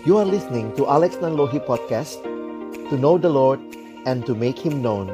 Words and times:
You 0.00 0.16
are 0.16 0.24
listening 0.24 0.72
to 0.80 0.88
Alex 0.88 1.20
Nanlohi 1.20 1.60
Podcast 1.60 2.24
To 2.88 2.96
know 2.96 3.20
the 3.20 3.28
Lord 3.28 3.60
and 4.08 4.24
to 4.24 4.32
make 4.32 4.56
Him 4.56 4.80
known. 4.80 5.12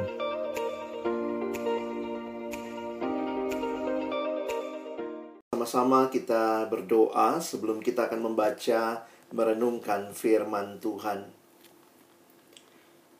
Sama-sama 5.51 6.07
kita 6.07 6.71
berdoa 6.71 7.43
sebelum 7.43 7.83
kita 7.83 8.07
akan 8.07 8.31
membaca 8.31 9.03
Merenungkan 9.35 10.15
firman 10.15 10.79
Tuhan. 10.79 11.35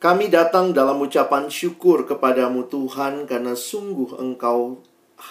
Kami 0.00 0.32
datang 0.32 0.72
dalam 0.72 0.96
ucapan 1.04 1.52
syukur 1.52 2.08
kepadamu 2.08 2.64
Tuhan 2.72 3.28
Karena 3.28 3.52
sungguh 3.52 4.16
engkau 4.16 4.80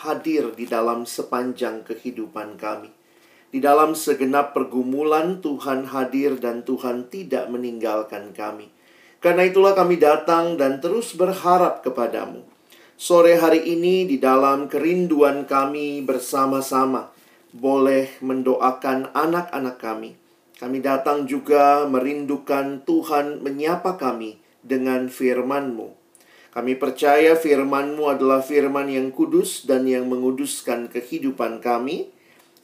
hadir 0.05 0.53
di 0.53 0.69
dalam 0.69 1.01
sepanjang 1.01 1.81
kehidupan 1.81 2.61
kami 2.61 2.96
di 3.47 3.63
dalam 3.63 3.95
segenap 3.95 4.51
pergumulan, 4.51 5.39
Tuhan 5.39 5.87
hadir 5.87 6.35
dan 6.35 6.67
Tuhan 6.67 7.07
tidak 7.07 7.47
meninggalkan 7.47 8.35
kami. 8.35 8.67
Karena 9.23 9.47
itulah 9.47 9.71
kami 9.71 9.95
datang 9.97 10.59
dan 10.59 10.83
terus 10.83 11.15
berharap 11.15 11.79
kepadamu. 11.81 12.43
Sore 12.99 13.39
hari 13.39 13.63
ini, 13.63 14.03
di 14.03 14.19
dalam 14.19 14.67
kerinduan 14.67 15.47
kami 15.47 16.03
bersama-sama, 16.03 17.13
boleh 17.55 18.19
mendoakan 18.19 19.15
anak-anak 19.15 19.79
kami. 19.79 20.19
Kami 20.57 20.81
datang 20.81 21.29
juga 21.29 21.85
merindukan 21.85 22.81
Tuhan 22.83 23.45
menyapa 23.45 23.95
kami 23.95 24.41
dengan 24.65 25.07
firman-Mu. 25.07 25.93
Kami 26.51 26.73
percaya 26.73 27.37
firman-Mu 27.37 28.09
adalah 28.09 28.41
firman 28.41 28.89
yang 28.89 29.13
kudus 29.13 29.69
dan 29.69 29.85
yang 29.85 30.09
menguduskan 30.09 30.89
kehidupan 30.89 31.61
kami 31.61 32.09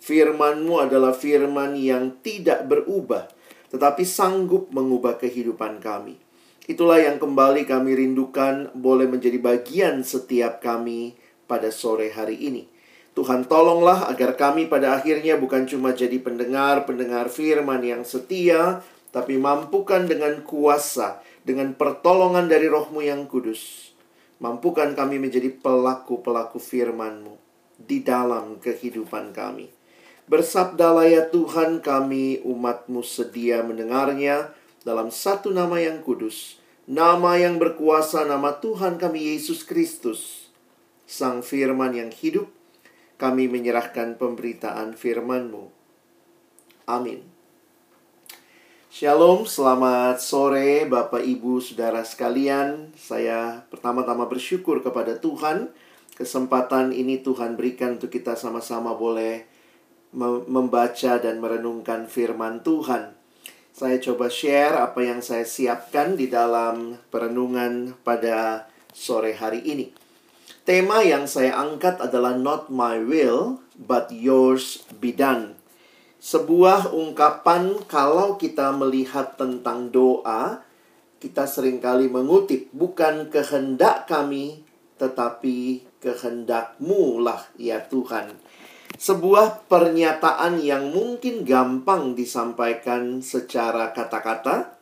Firman-Mu 0.03 0.84
adalah 0.84 1.16
firman 1.16 1.80
yang 1.80 2.19
tidak 2.19 2.67
berubah, 2.67 3.31
tetapi 3.72 4.03
sanggup 4.03 4.67
mengubah 4.75 5.16
kehidupan 5.16 5.80
kami. 5.80 6.19
Itulah 6.67 7.00
yang 7.00 7.23
kembali 7.23 7.64
kami 7.64 7.95
rindukan 7.95 8.75
boleh 8.75 9.08
menjadi 9.08 9.39
bagian 9.39 10.03
setiap 10.03 10.59
kami 10.59 11.16
pada 11.47 11.72
sore 11.72 12.11
hari 12.11 12.36
ini. 12.36 12.67
Tuhan 13.16 13.47
tolonglah 13.47 14.11
agar 14.11 14.36
kami 14.36 14.67
pada 14.67 15.00
akhirnya 15.00 15.39
bukan 15.39 15.72
cuma 15.72 15.95
jadi 15.95 16.20
pendengar-pendengar 16.20 17.31
firman 17.31 17.80
yang 17.80 18.03
setia, 18.03 18.83
tapi 19.16 19.39
mampukan 19.39 20.03
dengan 20.03 20.44
kuasa, 20.44 21.23
dengan 21.47 21.80
pertolongan 21.80 22.52
dari 22.52 22.67
rohmu 22.67 22.99
yang 22.99 23.23
kudus. 23.23 23.95
Mampukan 24.44 24.99
kami 24.99 25.16
menjadi 25.16 25.47
pelaku-pelaku 25.47 26.59
firman-Mu 26.59 27.39
di 27.80 28.03
dalam 28.03 28.59
kehidupan 28.59 29.31
kami. 29.31 29.83
Bersabdalah 30.23 31.11
ya 31.11 31.27
Tuhan 31.27 31.83
kami 31.83 32.39
umatmu 32.47 33.03
sedia 33.03 33.59
mendengarnya 33.59 34.55
dalam 34.88 35.11
satu 35.11 35.52
nama 35.52 35.83
yang 35.83 35.99
kudus. 35.99 36.63
Nama 36.88 37.43
yang 37.43 37.59
berkuasa 37.59 38.23
nama 38.23 38.55
Tuhan 38.59 38.95
kami 38.95 39.35
Yesus 39.35 39.67
Kristus. 39.67 40.47
Sang 41.03 41.43
firman 41.43 41.91
yang 41.91 42.11
hidup, 42.11 42.47
kami 43.19 43.52
menyerahkan 43.52 44.15
pemberitaan 44.15 44.95
firman-Mu. 44.95 45.67
Amin. 46.87 47.23
Shalom, 48.87 49.43
selamat 49.43 50.23
sore 50.23 50.87
Bapak 50.87 51.19
Ibu 51.19 51.59
Saudara 51.59 52.08
sekalian. 52.08 52.95
Saya 52.95 53.67
pertama-tama 53.67 54.27
bersyukur 54.31 54.80
kepada 54.80 55.19
Tuhan. 55.19 55.71
Kesempatan 56.15 56.95
ini 56.95 57.19
Tuhan 57.19 57.59
berikan 57.59 57.99
untuk 57.99 58.13
kita 58.13 58.39
sama-sama 58.39 58.95
boleh 58.95 59.52
membaca 60.47 61.17
dan 61.17 61.42
merenungkan 61.42 62.06
firman 62.06 62.61
Tuhan. 62.61 63.17
Saya 63.73 63.97
coba 63.97 64.30
share 64.30 64.78
apa 64.78 65.02
yang 65.02 65.25
saya 65.25 65.44
siapkan 65.50 66.14
di 66.14 66.30
dalam 66.30 67.02
perenungan 67.10 67.98
pada 68.05 68.70
sore 68.93 69.33
hari 69.33 69.65
ini. 69.65 69.89
Tema 70.64 71.02
yang 71.02 71.26
saya 71.26 71.58
angkat 71.58 71.99
adalah 71.99 72.37
not 72.37 72.70
my 72.70 73.02
will 73.02 73.60
but 73.76 74.14
yours 74.14 74.86
be 75.02 75.10
done. 75.10 75.58
Sebuah 76.23 76.93
ungkapan 76.93 77.83
kalau 77.89 78.39
kita 78.39 78.71
melihat 78.71 79.36
tentang 79.36 79.92
doa, 79.92 80.64
kita 81.20 81.49
sering 81.49 81.83
kali 81.83 82.08
mengutip 82.08 82.71
bukan 82.71 83.27
kehendak 83.27 84.08
kami 84.08 84.64
tetapi 84.95 85.83
kehendakmu 85.99 87.20
lah 87.20 87.43
ya 87.60 87.83
Tuhan. 87.83 88.39
Sebuah 88.93 89.65
pernyataan 89.65 90.61
yang 90.61 90.93
mungkin 90.93 91.42
gampang 91.42 92.14
disampaikan 92.14 93.26
secara 93.26 93.89
kata-kata, 93.89 94.77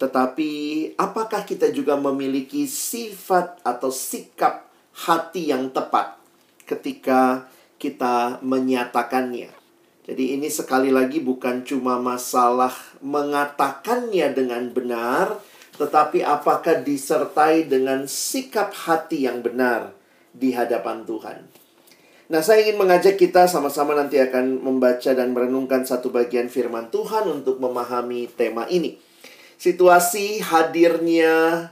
tetapi 0.00 0.50
apakah 0.96 1.44
kita 1.44 1.68
juga 1.68 2.00
memiliki 2.00 2.64
sifat 2.64 3.60
atau 3.60 3.92
sikap 3.92 4.64
hati 5.04 5.52
yang 5.52 5.68
tepat 5.68 6.16
ketika 6.64 7.44
kita 7.76 8.40
menyatakannya? 8.40 9.52
Jadi, 10.08 10.40
ini 10.40 10.48
sekali 10.48 10.88
lagi 10.88 11.20
bukan 11.20 11.60
cuma 11.62 12.00
masalah 12.00 12.72
mengatakannya 13.04 14.32
dengan 14.32 14.72
benar, 14.72 15.36
tetapi 15.76 16.24
apakah 16.24 16.80
disertai 16.80 17.68
dengan 17.68 18.08
sikap 18.08 18.72
hati 18.72 19.28
yang 19.28 19.44
benar 19.44 19.92
di 20.32 20.56
hadapan 20.56 21.04
Tuhan. 21.04 21.59
Nah, 22.30 22.46
saya 22.46 22.62
ingin 22.62 22.78
mengajak 22.78 23.18
kita 23.18 23.50
sama-sama 23.50 23.98
nanti 23.98 24.22
akan 24.22 24.62
membaca 24.62 25.10
dan 25.10 25.34
merenungkan 25.34 25.82
satu 25.82 26.14
bagian 26.14 26.46
firman 26.46 26.86
Tuhan 26.86 27.26
untuk 27.26 27.58
memahami 27.58 28.30
tema 28.30 28.70
ini. 28.70 28.94
Situasi 29.58 30.38
hadirnya 30.38 31.66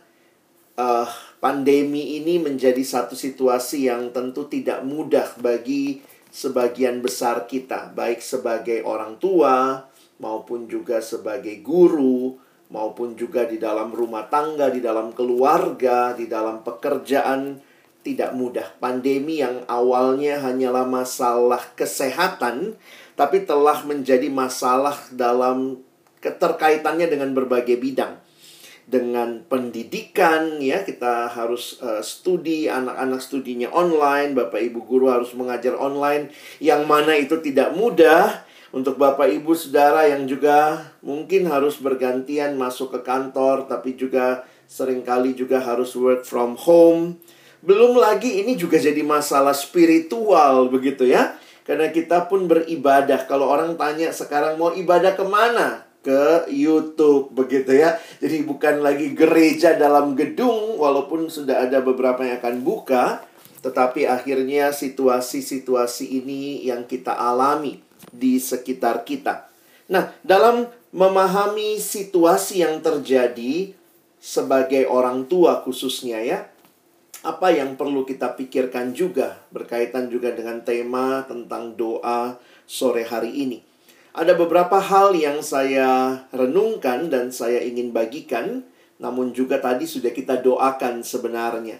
uh, 0.75 1.09
pandemi 1.39 2.19
ini 2.19 2.43
menjadi 2.43 2.83
satu 2.83 3.15
situasi 3.15 3.87
yang 3.87 4.11
tentu 4.11 4.51
tidak 4.51 4.83
mudah 4.83 5.31
bagi 5.39 6.03
sebagian 6.35 7.07
besar 7.07 7.47
kita, 7.47 7.95
baik 7.95 8.19
sebagai 8.19 8.83
orang 8.83 9.15
tua 9.23 9.87
maupun 10.19 10.67
juga 10.67 10.99
sebagai 10.99 11.63
guru, 11.63 12.35
maupun 12.75 13.15
juga 13.15 13.47
di 13.47 13.63
dalam 13.63 13.95
rumah 13.95 14.27
tangga, 14.27 14.75
di 14.75 14.83
dalam 14.83 15.15
keluarga, 15.15 16.19
di 16.19 16.27
dalam 16.27 16.67
pekerjaan 16.67 17.63
tidak 18.03 18.35
mudah. 18.35 18.67
Pandemi 18.79 19.43
yang 19.43 19.67
awalnya 19.67 20.39
hanyalah 20.41 20.87
masalah 20.87 21.61
kesehatan, 21.75 22.79
tapi 23.19 23.43
telah 23.43 23.83
menjadi 23.83 24.31
masalah 24.31 24.97
dalam 25.11 25.83
keterkaitannya 26.23 27.07
dengan 27.11 27.35
berbagai 27.35 27.79
bidang. 27.79 28.19
Dengan 28.89 29.45
pendidikan, 29.45 30.57
ya, 30.65 30.81
kita 30.81 31.29
harus 31.29 31.77
uh, 31.85 32.01
studi, 32.01 32.73
anak-anak 32.73 33.21
studinya 33.21 33.69
online, 33.69 34.33
Bapak 34.33 34.65
Ibu 34.65 34.81
guru 34.89 35.13
harus 35.13 35.37
mengajar 35.37 35.77
online, 35.77 36.33
yang 36.57 36.89
mana 36.89 37.13
itu 37.13 37.37
tidak 37.45 37.77
mudah 37.77 38.49
untuk 38.73 38.97
Bapak 38.97 39.29
Ibu 39.29 39.53
Saudara 39.53 40.09
yang 40.09 40.25
juga 40.25 40.89
mungkin 41.05 41.45
harus 41.53 41.77
bergantian 41.77 42.57
masuk 42.57 42.97
ke 42.97 43.01
kantor, 43.05 43.69
tapi 43.69 43.93
juga 43.93 44.49
sering 44.69 45.05
kali 45.05 45.33
juga 45.33 45.61
harus 45.61 45.97
work 45.97 46.25
from 46.29 46.57
home 46.57 47.21
belum 47.63 47.99
lagi 47.99 48.43
ini 48.43 48.55
juga 48.55 48.79
jadi 48.79 49.03
masalah 49.03 49.55
spiritual 49.55 50.71
begitu 50.71 51.09
ya. 51.09 51.35
Karena 51.69 51.93
kita 51.93 52.31
pun 52.33 52.49
beribadah. 52.49 53.29
Kalau 53.29 53.53
orang 53.53 53.77
tanya 53.77 54.09
sekarang 54.09 54.57
mau 54.57 54.73
ibadah 54.73 55.13
ke 55.13 55.25
mana? 55.27 55.85
Ke 56.01 56.49
YouTube 56.49 57.35
begitu 57.37 57.77
ya. 57.77 58.01
Jadi 58.25 58.41
bukan 58.47 58.81
lagi 58.81 59.13
gereja 59.13 59.77
dalam 59.77 60.17
gedung 60.17 60.81
walaupun 60.81 61.29
sudah 61.29 61.69
ada 61.69 61.85
beberapa 61.85 62.25
yang 62.25 62.41
akan 62.41 62.65
buka. 62.65 63.21
Tetapi 63.61 64.09
akhirnya 64.09 64.73
situasi-situasi 64.73 66.25
ini 66.25 66.65
yang 66.65 66.89
kita 66.89 67.13
alami 67.13 67.85
di 68.15 68.41
sekitar 68.41 69.05
kita. 69.05 69.51
Nah, 69.93 70.15
dalam 70.25 70.71
memahami 70.95 71.77
situasi 71.77 72.65
yang 72.65 72.81
terjadi 72.81 73.77
sebagai 74.17 74.89
orang 74.89 75.29
tua 75.29 75.61
khususnya 75.61 76.23
ya, 76.23 76.49
apa 77.27 77.51
yang 77.51 77.75
perlu 77.75 78.07
kita 78.07 78.39
pikirkan 78.39 78.95
juga 78.95 79.43
berkaitan 79.51 80.07
juga 80.07 80.31
dengan 80.31 80.63
tema 80.63 81.27
tentang 81.27 81.75
doa 81.75 82.39
sore 82.63 83.03
hari 83.03 83.35
ini. 83.43 83.59
Ada 84.15 84.35
beberapa 84.39 84.79
hal 84.79 85.15
yang 85.19 85.43
saya 85.43 86.23
renungkan 86.31 87.11
dan 87.11 87.31
saya 87.35 87.63
ingin 87.63 87.91
bagikan, 87.95 88.67
namun 88.99 89.35
juga 89.35 89.59
tadi 89.59 89.87
sudah 89.87 90.11
kita 90.15 90.43
doakan 90.43 91.03
sebenarnya. 91.03 91.79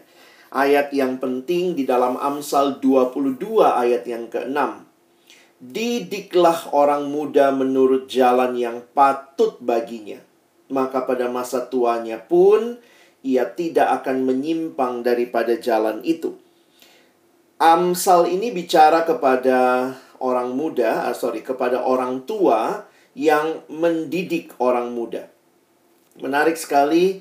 Ayat 0.49 0.95
yang 0.95 1.21
penting 1.21 1.77
di 1.77 1.85
dalam 1.85 2.17
Amsal 2.17 2.81
22 2.81 3.39
ayat 3.63 4.07
yang 4.09 4.33
ke-6. 4.33 4.87
Didiklah 5.59 6.71
orang 6.71 7.11
muda 7.11 7.51
menurut 7.51 8.07
jalan 8.07 8.55
yang 8.55 8.87
patut 8.95 9.59
baginya. 9.59 10.23
Maka 10.71 11.05
pada 11.05 11.27
masa 11.27 11.67
tuanya 11.67 12.23
pun 12.23 12.79
ia 13.23 13.51
tidak 13.51 14.03
akan 14.03 14.25
menyimpang 14.25 15.03
daripada 15.03 15.59
jalan 15.59 16.03
itu. 16.07 16.39
Amsal 17.59 18.31
ini 18.31 18.55
bicara 18.55 19.03
kepada 19.03 19.91
orang 20.23 20.55
muda, 20.55 21.11
ah, 21.11 21.15
sorry, 21.15 21.43
kepada 21.43 21.83
orang 21.83 22.23
tua 22.23 22.87
yang 23.19 23.67
mendidik 23.67 24.55
orang 24.63 24.95
muda. 24.95 25.27
Menarik 26.23 26.55
sekali, 26.55 27.19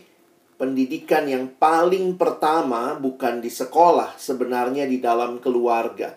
pendidikan 0.61 1.25
yang 1.25 1.49
paling 1.57 2.17
pertama 2.17 2.97
bukan 2.97 3.41
di 3.41 3.49
sekolah, 3.49 4.13
sebenarnya 4.17 4.85
di 4.85 5.01
dalam 5.01 5.41
keluarga. 5.41 6.13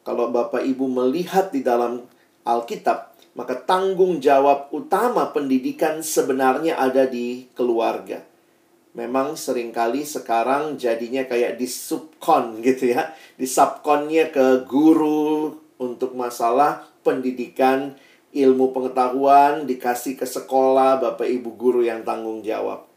Kalau 0.00 0.32
Bapak 0.32 0.64
Ibu 0.64 0.88
melihat 0.88 1.52
di 1.52 1.60
dalam 1.60 2.00
Alkitab, 2.48 3.12
maka 3.36 3.60
tanggung 3.60 4.24
jawab 4.24 4.72
utama 4.72 5.28
pendidikan 5.36 6.00
sebenarnya 6.00 6.80
ada 6.80 7.04
di 7.04 7.48
keluarga. 7.52 8.29
Memang 8.90 9.38
sering 9.38 9.70
kali 9.70 10.02
sekarang 10.02 10.74
jadinya 10.74 11.22
kayak 11.22 11.54
di 11.54 11.70
subkon 11.70 12.58
gitu 12.58 12.90
ya. 12.90 13.14
Di 13.38 13.46
subkonnya 13.46 14.34
ke 14.34 14.66
guru 14.66 15.54
untuk 15.78 16.18
masalah 16.18 16.90
pendidikan, 17.06 17.94
ilmu 18.34 18.74
pengetahuan, 18.74 19.62
dikasih 19.62 20.18
ke 20.18 20.26
sekolah, 20.26 20.98
Bapak 20.98 21.26
Ibu 21.26 21.54
guru 21.54 21.86
yang 21.86 22.02
tanggung 22.02 22.42
jawab. 22.42 22.90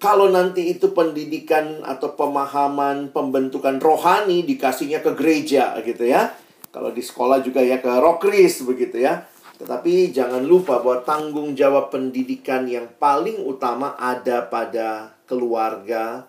Kalau 0.00 0.32
nanti 0.32 0.72
itu 0.72 0.96
pendidikan 0.96 1.84
atau 1.84 2.16
pemahaman 2.16 3.12
pembentukan 3.12 3.76
rohani 3.76 4.48
dikasihnya 4.48 5.04
ke 5.04 5.12
gereja 5.12 5.76
gitu 5.84 6.08
ya. 6.08 6.32
Kalau 6.72 6.88
di 6.88 7.04
sekolah 7.04 7.44
juga 7.44 7.60
ya 7.60 7.82
ke 7.82 7.90
rokris 8.00 8.64
begitu 8.64 9.02
ya. 9.02 9.28
Tetapi 9.60 10.08
jangan 10.08 10.40
lupa 10.40 10.80
bahwa 10.80 11.04
tanggung 11.04 11.52
jawab 11.52 11.92
pendidikan 11.92 12.64
yang 12.64 12.88
paling 12.96 13.44
utama 13.44 13.92
ada 14.00 14.48
pada 14.48 15.19
keluarga, 15.30 16.26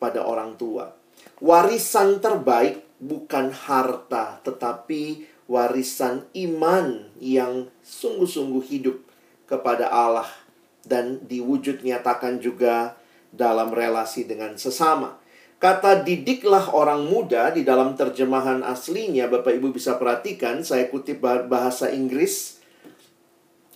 pada 0.00 0.24
orang 0.24 0.56
tua. 0.56 0.92
Warisan 1.40 2.20
terbaik 2.20 2.84
bukan 3.00 3.52
harta, 3.52 4.40
tetapi 4.44 5.28
warisan 5.46 6.24
iman 6.32 7.06
yang 7.20 7.68
sungguh-sungguh 7.84 8.64
hidup 8.66 8.96
kepada 9.46 9.88
Allah 9.92 10.28
dan 10.86 11.22
diwujud 11.26 11.82
nyatakan 11.82 12.40
juga 12.40 12.96
dalam 13.30 13.70
relasi 13.74 14.24
dengan 14.24 14.56
sesama. 14.56 15.18
Kata 15.56 16.04
didiklah 16.04 16.68
orang 16.76 17.08
muda 17.08 17.48
di 17.48 17.64
dalam 17.64 17.96
terjemahan 17.96 18.60
aslinya 18.60 19.24
Bapak 19.24 19.56
Ibu 19.56 19.72
bisa 19.72 19.96
perhatikan 19.96 20.60
saya 20.60 20.92
kutip 20.92 21.24
bahasa 21.24 21.88
Inggris 21.88 22.55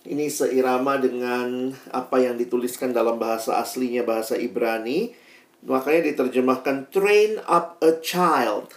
ini 0.05 0.33
seirama 0.33 0.97
dengan 0.97 1.77
apa 1.93 2.17
yang 2.17 2.33
dituliskan 2.37 2.89
dalam 2.89 3.21
bahasa 3.21 3.61
aslinya 3.61 4.01
bahasa 4.01 4.33
Ibrani. 4.33 5.13
Makanya 5.61 6.09
diterjemahkan 6.13 6.89
train 6.89 7.37
up 7.45 7.77
a 7.85 8.01
child. 8.01 8.73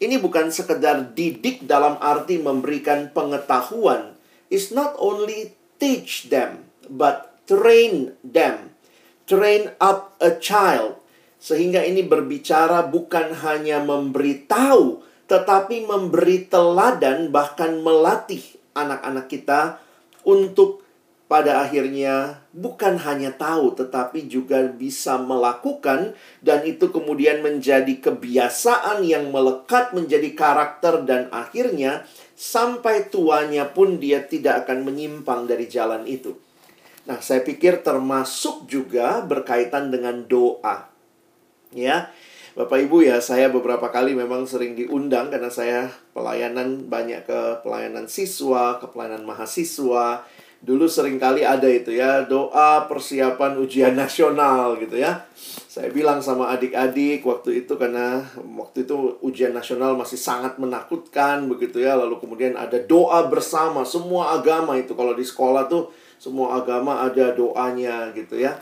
Ini 0.00 0.20
bukan 0.20 0.52
sekedar 0.52 1.16
didik 1.16 1.64
dalam 1.64 1.96
arti 2.00 2.36
memberikan 2.36 3.08
pengetahuan. 3.12 4.16
It's 4.52 4.68
not 4.68 4.96
only 5.00 5.56
teach 5.80 6.28
them 6.28 6.68
but 6.92 7.40
train 7.48 8.18
them. 8.20 8.76
Train 9.24 9.72
up 9.80 10.18
a 10.20 10.36
child. 10.36 11.00
Sehingga 11.40 11.80
ini 11.88 12.04
berbicara 12.04 12.84
bukan 12.92 13.32
hanya 13.40 13.80
memberitahu, 13.80 15.00
tetapi 15.24 15.88
memberi 15.88 16.44
teladan, 16.44 17.32
bahkan 17.32 17.80
melatih 17.80 18.44
anak-anak 18.76 19.24
kita 19.32 19.80
untuk 20.24 20.84
pada 21.30 21.62
akhirnya 21.62 22.42
bukan 22.50 22.98
hanya 23.06 23.30
tahu, 23.30 23.78
tetapi 23.78 24.26
juga 24.26 24.66
bisa 24.66 25.14
melakukan, 25.14 26.18
dan 26.42 26.66
itu 26.66 26.90
kemudian 26.90 27.38
menjadi 27.38 28.02
kebiasaan 28.02 29.06
yang 29.06 29.30
melekat 29.30 29.94
menjadi 29.94 30.34
karakter, 30.34 31.06
dan 31.06 31.30
akhirnya 31.30 32.02
sampai 32.34 33.06
tuanya 33.14 33.70
pun 33.70 34.02
dia 34.02 34.26
tidak 34.26 34.66
akan 34.66 34.82
menyimpang 34.82 35.46
dari 35.46 35.70
jalan 35.70 36.02
itu. 36.10 36.34
Nah, 37.06 37.22
saya 37.22 37.46
pikir 37.46 37.86
termasuk 37.86 38.66
juga 38.66 39.22
berkaitan 39.22 39.94
dengan 39.94 40.26
doa 40.26 40.90
ya. 41.70 42.10
Bapak 42.50 42.82
Ibu 42.82 43.06
ya, 43.06 43.22
saya 43.22 43.46
beberapa 43.46 43.94
kali 43.94 44.18
memang 44.18 44.42
sering 44.42 44.74
diundang 44.74 45.30
karena 45.30 45.46
saya 45.46 45.86
pelayanan 46.10 46.90
banyak 46.90 47.22
ke 47.22 47.62
pelayanan 47.62 48.10
siswa, 48.10 48.74
ke 48.82 48.90
pelayanan 48.90 49.22
mahasiswa. 49.22 50.26
Dulu 50.60 50.90
sering 50.90 51.22
kali 51.22 51.46
ada 51.46 51.70
itu 51.70 51.94
ya, 51.94 52.26
doa 52.26 52.90
persiapan 52.90 53.54
ujian 53.54 53.94
nasional 53.94 54.74
gitu 54.82 54.98
ya. 54.98 55.30
Saya 55.70 55.94
bilang 55.94 56.18
sama 56.18 56.50
adik-adik 56.50 57.22
waktu 57.22 57.64
itu 57.64 57.78
karena 57.78 58.26
waktu 58.58 58.82
itu 58.82 59.22
ujian 59.22 59.54
nasional 59.54 59.94
masih 59.94 60.18
sangat 60.18 60.58
menakutkan 60.58 61.46
begitu 61.46 61.78
ya. 61.78 61.94
Lalu 61.94 62.18
kemudian 62.18 62.58
ada 62.58 62.82
doa 62.82 63.30
bersama 63.30 63.86
semua 63.86 64.34
agama 64.34 64.74
itu 64.74 64.98
kalau 64.98 65.14
di 65.14 65.22
sekolah 65.22 65.70
tuh 65.70 65.94
semua 66.18 66.58
agama 66.58 67.06
ada 67.06 67.30
doanya 67.30 68.10
gitu 68.12 68.42
ya. 68.42 68.58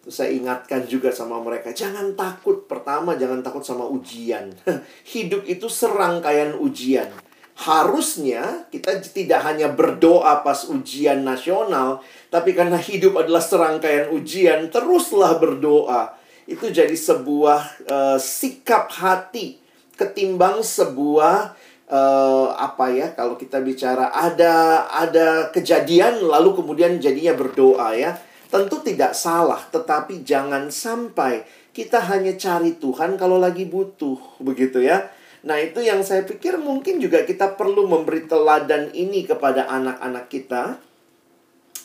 Terus 0.00 0.16
saya 0.16 0.32
ingatkan 0.32 0.88
juga 0.88 1.12
sama 1.12 1.36
mereka, 1.44 1.76
jangan 1.76 2.16
takut. 2.16 2.64
Pertama, 2.64 3.20
jangan 3.20 3.44
takut 3.44 3.60
sama 3.60 3.84
ujian. 3.84 4.48
Hidup 5.12 5.44
itu 5.44 5.68
serangkaian 5.68 6.56
ujian. 6.56 7.12
Harusnya 7.60 8.64
kita 8.72 9.04
tidak 9.04 9.44
hanya 9.44 9.68
berdoa 9.68 10.40
pas 10.40 10.64
ujian 10.64 11.20
nasional, 11.20 12.00
tapi 12.32 12.56
karena 12.56 12.80
hidup 12.80 13.20
adalah 13.20 13.44
serangkaian 13.44 14.08
ujian, 14.16 14.72
teruslah 14.72 15.36
berdoa. 15.36 16.16
Itu 16.48 16.72
jadi 16.72 16.96
sebuah 16.96 17.84
uh, 17.84 18.16
sikap 18.16 18.88
hati 18.96 19.60
ketimbang 20.00 20.64
sebuah 20.64 21.52
uh, 21.92 22.48
apa 22.56 22.86
ya 22.88 23.12
kalau 23.12 23.36
kita 23.36 23.60
bicara 23.60 24.08
ada 24.08 24.88
ada 24.88 25.52
kejadian 25.52 26.24
lalu 26.24 26.56
kemudian 26.56 26.96
jadinya 26.96 27.36
berdoa 27.36 27.92
ya 27.92 28.16
Tentu 28.50 28.82
tidak 28.82 29.14
salah, 29.14 29.62
tetapi 29.70 30.26
jangan 30.26 30.74
sampai 30.74 31.46
kita 31.70 32.02
hanya 32.10 32.34
cari 32.34 32.74
Tuhan 32.74 33.14
kalau 33.14 33.38
lagi 33.38 33.62
butuh, 33.62 34.42
begitu 34.42 34.82
ya. 34.82 35.06
Nah, 35.46 35.56
itu 35.62 35.80
yang 35.80 36.02
saya 36.02 36.26
pikir 36.26 36.58
mungkin 36.58 36.98
juga 36.98 37.22
kita 37.22 37.54
perlu 37.54 37.86
memberi 37.86 38.26
teladan 38.26 38.90
ini 38.90 39.22
kepada 39.22 39.70
anak-anak 39.70 40.26
kita. 40.28 40.82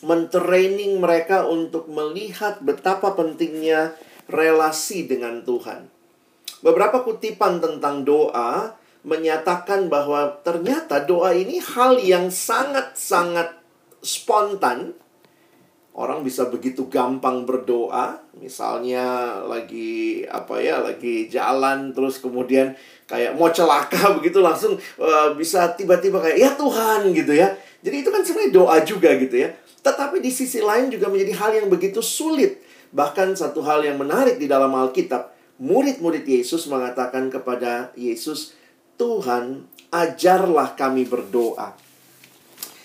Mentraining 0.02 1.00
mereka 1.00 1.46
untuk 1.48 1.88
melihat 1.88 2.60
betapa 2.66 3.14
pentingnya 3.14 3.96
relasi 4.26 5.06
dengan 5.06 5.46
Tuhan. 5.46 5.88
Beberapa 6.66 7.06
kutipan 7.06 7.62
tentang 7.62 8.02
doa 8.04 8.74
menyatakan 9.06 9.86
bahwa 9.86 10.42
ternyata 10.42 10.98
doa 11.06 11.30
ini 11.38 11.62
hal 11.62 12.02
yang 12.02 12.34
sangat-sangat 12.34 13.54
spontan 14.02 14.98
Orang 15.96 16.28
bisa 16.28 16.52
begitu 16.52 16.92
gampang 16.92 17.48
berdoa, 17.48 18.20
misalnya 18.36 19.40
lagi 19.48 20.28
apa 20.28 20.60
ya, 20.60 20.84
lagi 20.84 21.32
jalan 21.32 21.96
terus 21.96 22.20
kemudian 22.20 22.76
kayak 23.08 23.40
mau 23.40 23.48
celaka 23.48 24.12
begitu 24.20 24.44
langsung 24.44 24.76
uh, 25.00 25.32
bisa 25.40 25.72
tiba-tiba 25.72 26.20
kayak 26.20 26.36
ya 26.36 26.52
Tuhan 26.60 27.16
gitu 27.16 27.32
ya. 27.32 27.48
Jadi 27.80 28.04
itu 28.04 28.12
kan 28.12 28.28
sebenarnya 28.28 28.52
doa 28.52 28.78
juga 28.84 29.16
gitu 29.16 29.40
ya. 29.40 29.56
Tetapi 29.88 30.20
di 30.20 30.36
sisi 30.36 30.60
lain 30.60 30.92
juga 30.92 31.08
menjadi 31.08 31.32
hal 31.40 31.52
yang 31.64 31.68
begitu 31.72 32.04
sulit. 32.04 32.60
Bahkan 32.92 33.40
satu 33.40 33.64
hal 33.64 33.88
yang 33.88 33.96
menarik 33.96 34.36
di 34.36 34.52
dalam 34.52 34.76
Alkitab, 34.76 35.32
murid-murid 35.64 36.28
Yesus 36.28 36.68
mengatakan 36.68 37.32
kepada 37.32 37.96
Yesus, 37.96 38.52
"Tuhan, 39.00 39.64
ajarlah 39.96 40.76
kami 40.76 41.08
berdoa." 41.08 41.72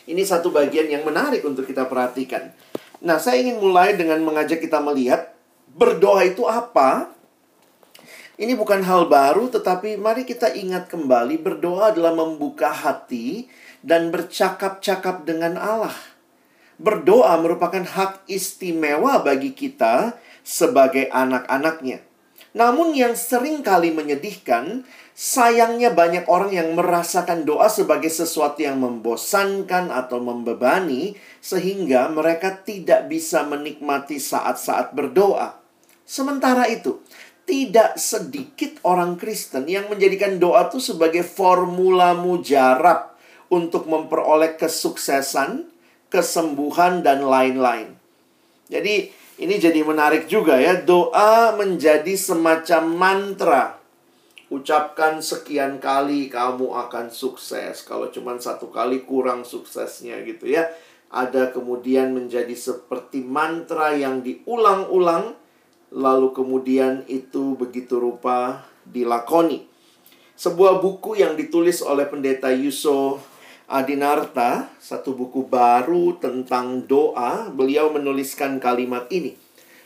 Ini 0.06 0.22
satu 0.22 0.54
bagian 0.54 0.86
yang 0.86 1.02
menarik 1.02 1.42
untuk 1.42 1.66
kita 1.66 1.90
perhatikan. 1.90 2.69
Nah, 3.00 3.16
saya 3.16 3.40
ingin 3.40 3.56
mulai 3.60 3.96
dengan 3.96 4.20
mengajak 4.20 4.60
kita 4.60 4.76
melihat 4.84 5.32
berdoa 5.72 6.20
itu 6.28 6.44
apa. 6.44 7.08
Ini 8.40 8.56
bukan 8.56 8.84
hal 8.84 9.08
baru, 9.08 9.48
tetapi 9.52 10.00
mari 10.00 10.24
kita 10.24 10.52
ingat 10.52 10.88
kembali 10.88 11.40
berdoa 11.40 11.92
adalah 11.92 12.12
membuka 12.12 12.72
hati 12.72 13.48
dan 13.80 14.12
bercakap-cakap 14.12 15.24
dengan 15.24 15.56
Allah. 15.56 15.96
Berdoa 16.80 17.36
merupakan 17.40 17.84
hak 17.84 18.24
istimewa 18.28 19.20
bagi 19.20 19.52
kita 19.52 20.16
sebagai 20.40 21.12
anak-anaknya. 21.12 22.09
Namun 22.50 22.98
yang 22.98 23.14
sering 23.14 23.62
kali 23.62 23.94
menyedihkan, 23.94 24.82
sayangnya 25.14 25.94
banyak 25.94 26.26
orang 26.26 26.50
yang 26.50 26.74
merasakan 26.74 27.46
doa 27.46 27.70
sebagai 27.70 28.10
sesuatu 28.10 28.58
yang 28.58 28.82
membosankan 28.82 29.94
atau 29.94 30.18
membebani, 30.18 31.14
sehingga 31.38 32.10
mereka 32.10 32.58
tidak 32.66 33.06
bisa 33.06 33.46
menikmati 33.46 34.18
saat-saat 34.18 34.98
berdoa. 34.98 35.62
Sementara 36.02 36.66
itu, 36.66 36.98
tidak 37.46 37.98
sedikit 37.98 38.82
orang 38.82 39.14
Kristen 39.14 39.70
yang 39.70 39.86
menjadikan 39.86 40.42
doa 40.42 40.66
itu 40.66 40.82
sebagai 40.82 41.22
formula 41.22 42.18
mujarab 42.18 43.14
untuk 43.46 43.86
memperoleh 43.86 44.58
kesuksesan, 44.58 45.70
kesembuhan, 46.10 47.06
dan 47.06 47.22
lain-lain. 47.22 47.94
Jadi, 48.70 49.10
ini 49.40 49.56
jadi 49.56 49.80
menarik 49.80 50.28
juga 50.28 50.60
ya. 50.60 50.76
Doa 50.76 51.56
menjadi 51.56 52.12
semacam 52.12 52.82
mantra. 52.92 53.64
Ucapkan 54.52 55.24
sekian 55.24 55.80
kali 55.80 56.28
kamu 56.28 56.68
akan 56.76 57.08
sukses. 57.08 57.80
Kalau 57.88 58.12
cuma 58.12 58.36
satu 58.36 58.68
kali 58.68 59.08
kurang 59.08 59.48
suksesnya 59.48 60.20
gitu 60.28 60.44
ya. 60.44 60.68
ada 61.10 61.50
kemudian 61.50 62.14
menjadi 62.14 62.54
seperti 62.54 63.26
mantra 63.26 63.98
yang 63.98 64.22
diulang-ulang, 64.22 65.34
lalu 65.90 66.30
kemudian 66.30 67.02
itu 67.10 67.58
begitu 67.58 67.98
rupa 67.98 68.62
dilakoni. 68.86 69.66
Sebuah 70.38 70.78
buku 70.78 71.18
yang 71.18 71.34
ditulis 71.34 71.82
oleh 71.82 72.06
pendeta 72.06 72.48
Yuso 72.54 73.18
Adinarta, 73.70 74.66
satu 74.82 75.14
buku 75.14 75.46
baru 75.46 76.18
tentang 76.18 76.82
doa, 76.90 77.54
beliau 77.54 77.94
menuliskan 77.94 78.58
kalimat 78.58 79.06
ini. 79.14 79.38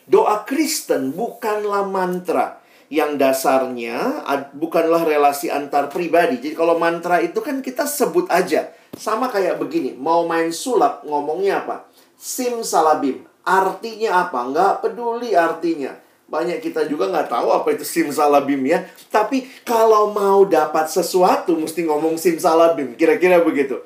Doa 0.08 0.40
Kristen 0.48 1.12
bukanlah 1.12 1.84
mantra 1.84 2.64
yang 2.88 3.20
dasarnya 3.20 4.24
bukanlah 4.56 5.04
relasi 5.04 5.52
antar 5.52 5.92
pribadi. 5.92 6.40
Jadi 6.40 6.56
kalau 6.56 6.80
mantra 6.80 7.20
itu 7.20 7.44
kan 7.44 7.60
kita 7.60 7.84
sebut 7.84 8.24
aja. 8.32 8.72
Sama 8.96 9.28
kayak 9.28 9.60
begini, 9.60 9.92
mau 9.92 10.24
main 10.24 10.48
sulap 10.48 11.04
ngomongnya 11.04 11.68
apa? 11.68 11.84
Sim 12.16 12.64
salabim. 12.64 13.28
Artinya 13.44 14.24
apa? 14.24 14.48
Nggak 14.48 14.74
peduli 14.80 15.36
artinya. 15.36 15.92
Banyak 16.34 16.58
kita 16.58 16.90
juga 16.90 17.06
nggak 17.06 17.30
tahu 17.30 17.54
apa 17.54 17.78
itu 17.78 17.86
sim 17.86 18.10
salabim 18.10 18.58
ya. 18.66 18.82
Tapi 19.06 19.46
kalau 19.62 20.10
mau 20.10 20.42
dapat 20.42 20.90
sesuatu 20.90 21.54
mesti 21.54 21.86
ngomong 21.86 22.18
sim 22.18 22.34
salabim. 22.34 22.98
Kira-kira 22.98 23.38
begitu. 23.38 23.78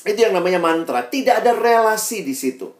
Itu 0.00 0.16
yang 0.16 0.32
namanya 0.32 0.56
mantra. 0.56 1.04
Tidak 1.04 1.44
ada 1.44 1.52
relasi 1.52 2.24
di 2.24 2.32
situ. 2.32 2.72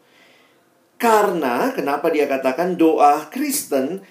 Karena 0.97 1.69
kenapa 1.77 2.09
dia 2.09 2.25
katakan 2.25 2.73
doa 2.81 3.29
Kristen 3.29 4.01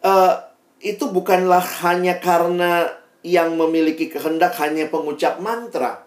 uh, 0.00 0.34
itu 0.80 1.12
bukanlah 1.12 1.62
hanya 1.84 2.16
karena 2.16 2.88
yang 3.20 3.60
memiliki 3.60 4.08
kehendak 4.08 4.56
hanya 4.56 4.88
pengucap 4.88 5.36
mantra. 5.44 6.06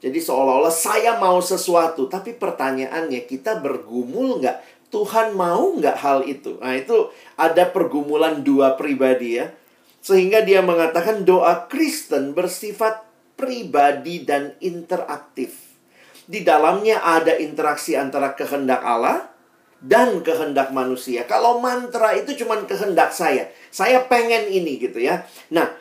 Jadi 0.00 0.16
seolah-olah 0.16 0.72
saya 0.72 1.20
mau 1.20 1.44
sesuatu, 1.44 2.08
tapi 2.08 2.32
pertanyaannya 2.32 3.28
kita 3.28 3.60
bergumul 3.60 4.40
nggak? 4.40 4.79
Tuhan 4.90 5.38
mau 5.38 5.74
nggak 5.78 5.96
hal 6.02 6.26
itu? 6.26 6.58
Nah 6.58 6.74
itu 6.74 7.14
ada 7.38 7.66
pergumulan 7.70 8.42
dua 8.42 8.74
pribadi 8.74 9.38
ya. 9.38 9.54
Sehingga 10.02 10.42
dia 10.42 10.60
mengatakan 10.60 11.22
doa 11.22 11.70
Kristen 11.70 12.34
bersifat 12.34 13.06
pribadi 13.38 14.26
dan 14.26 14.58
interaktif. 14.58 15.70
Di 16.30 16.42
dalamnya 16.46 17.02
ada 17.02 17.34
interaksi 17.38 17.94
antara 17.94 18.34
kehendak 18.34 18.82
Allah 18.82 19.30
dan 19.80 20.20
kehendak 20.20 20.70
manusia. 20.70 21.24
Kalau 21.24 21.58
mantra 21.58 22.12
itu 22.14 22.36
cuma 22.36 22.60
kehendak 22.68 23.10
saya. 23.16 23.48
Saya 23.72 24.04
pengen 24.06 24.46
ini 24.52 24.76
gitu 24.76 25.00
ya. 25.00 25.24
Nah, 25.50 25.72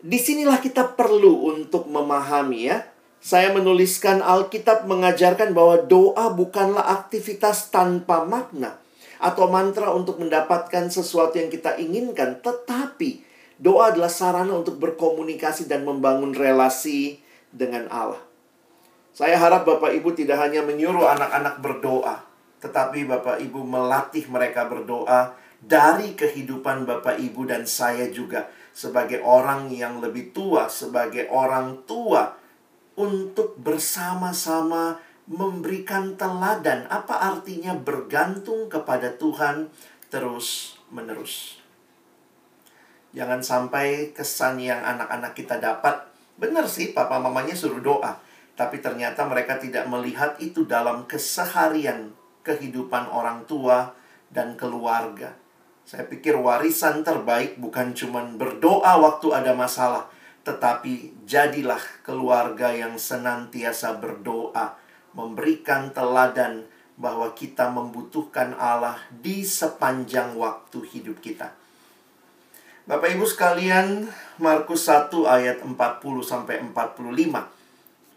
di 0.00 0.16
sinilah 0.16 0.58
kita 0.58 0.96
perlu 0.96 1.52
untuk 1.52 1.86
memahami 1.86 2.60
ya. 2.66 2.89
Saya 3.20 3.52
menuliskan 3.52 4.24
Alkitab 4.24 4.88
mengajarkan 4.88 5.52
bahwa 5.52 5.84
doa 5.84 6.32
bukanlah 6.32 6.88
aktivitas 6.88 7.68
tanpa 7.68 8.24
makna 8.24 8.80
atau 9.20 9.44
mantra 9.52 9.92
untuk 9.92 10.16
mendapatkan 10.16 10.88
sesuatu 10.88 11.36
yang 11.36 11.52
kita 11.52 11.76
inginkan, 11.76 12.40
tetapi 12.40 13.20
doa 13.60 13.92
adalah 13.92 14.08
sarana 14.08 14.56
untuk 14.56 14.80
berkomunikasi 14.80 15.68
dan 15.68 15.84
membangun 15.84 16.32
relasi 16.32 17.20
dengan 17.52 17.92
Allah. 17.92 18.24
Saya 19.12 19.36
harap 19.36 19.68
Bapak 19.68 19.92
Ibu 19.92 20.16
tidak 20.16 20.40
hanya 20.40 20.64
menyuruh 20.64 21.04
anak-anak 21.12 21.60
berdoa, 21.60 22.24
tetapi 22.64 23.04
Bapak 23.04 23.36
Ibu 23.44 23.60
melatih 23.68 24.24
mereka 24.32 24.64
berdoa 24.64 25.36
dari 25.60 26.16
kehidupan 26.16 26.88
Bapak 26.88 27.20
Ibu 27.20 27.44
dan 27.44 27.68
saya 27.68 28.08
juga 28.08 28.48
sebagai 28.72 29.20
orang 29.20 29.68
yang 29.68 30.00
lebih 30.00 30.32
tua, 30.32 30.72
sebagai 30.72 31.28
orang 31.28 31.84
tua 31.84 32.39
untuk 32.98 33.58
bersama-sama 33.60 34.98
memberikan 35.30 36.18
teladan. 36.18 36.90
Apa 36.90 37.22
artinya 37.34 37.76
bergantung 37.78 38.66
kepada 38.66 39.14
Tuhan 39.14 39.70
terus-menerus? 40.10 41.60
Jangan 43.10 43.42
sampai 43.42 44.14
kesan 44.14 44.62
yang 44.62 44.82
anak-anak 44.86 45.34
kita 45.34 45.58
dapat, 45.58 46.06
benar 46.38 46.70
sih 46.70 46.94
papa 46.94 47.18
mamanya 47.18 47.58
suruh 47.58 47.82
doa, 47.82 48.22
tapi 48.54 48.78
ternyata 48.78 49.26
mereka 49.26 49.58
tidak 49.58 49.90
melihat 49.90 50.38
itu 50.38 50.62
dalam 50.62 51.10
keseharian 51.10 52.14
kehidupan 52.46 53.10
orang 53.10 53.42
tua 53.50 53.94
dan 54.30 54.54
keluarga. 54.54 55.34
Saya 55.82 56.06
pikir 56.06 56.38
warisan 56.38 57.02
terbaik 57.02 57.58
bukan 57.58 57.90
cuma 57.98 58.22
berdoa 58.22 58.94
waktu 59.02 59.26
ada 59.34 59.58
masalah, 59.58 60.06
tetapi 60.42 61.24
jadilah 61.28 61.80
keluarga 62.00 62.72
yang 62.72 62.96
senantiasa 62.96 64.00
berdoa, 64.00 64.76
memberikan 65.12 65.92
teladan 65.92 66.64
bahwa 67.00 67.32
kita 67.32 67.72
membutuhkan 67.72 68.56
Allah 68.60 69.00
di 69.08 69.40
sepanjang 69.44 70.36
waktu 70.36 70.84
hidup 70.84 71.20
kita. 71.24 71.56
Bapak 72.84 73.12
Ibu 73.16 73.24
sekalian, 73.24 74.08
Markus 74.40 74.88
1 74.88 75.12
ayat 75.24 75.62
40 75.64 75.76
sampai 76.20 76.60
45. 76.60 77.60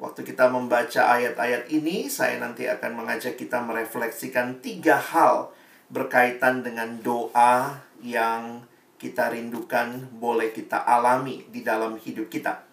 Waktu 0.02 0.22
kita 0.28 0.52
membaca 0.52 1.02
ayat-ayat 1.16 1.72
ini, 1.72 2.12
saya 2.12 2.42
nanti 2.42 2.68
akan 2.68 2.92
mengajak 3.04 3.40
kita 3.40 3.64
merefleksikan 3.64 4.60
tiga 4.60 5.00
hal 5.00 5.54
berkaitan 5.88 6.66
dengan 6.66 7.00
doa 7.00 7.80
yang 8.02 8.66
kita 9.04 9.36
rindukan 9.36 10.08
boleh 10.16 10.56
kita 10.56 10.88
alami 10.88 11.44
di 11.52 11.60
dalam 11.60 12.00
hidup 12.00 12.32
kita. 12.32 12.64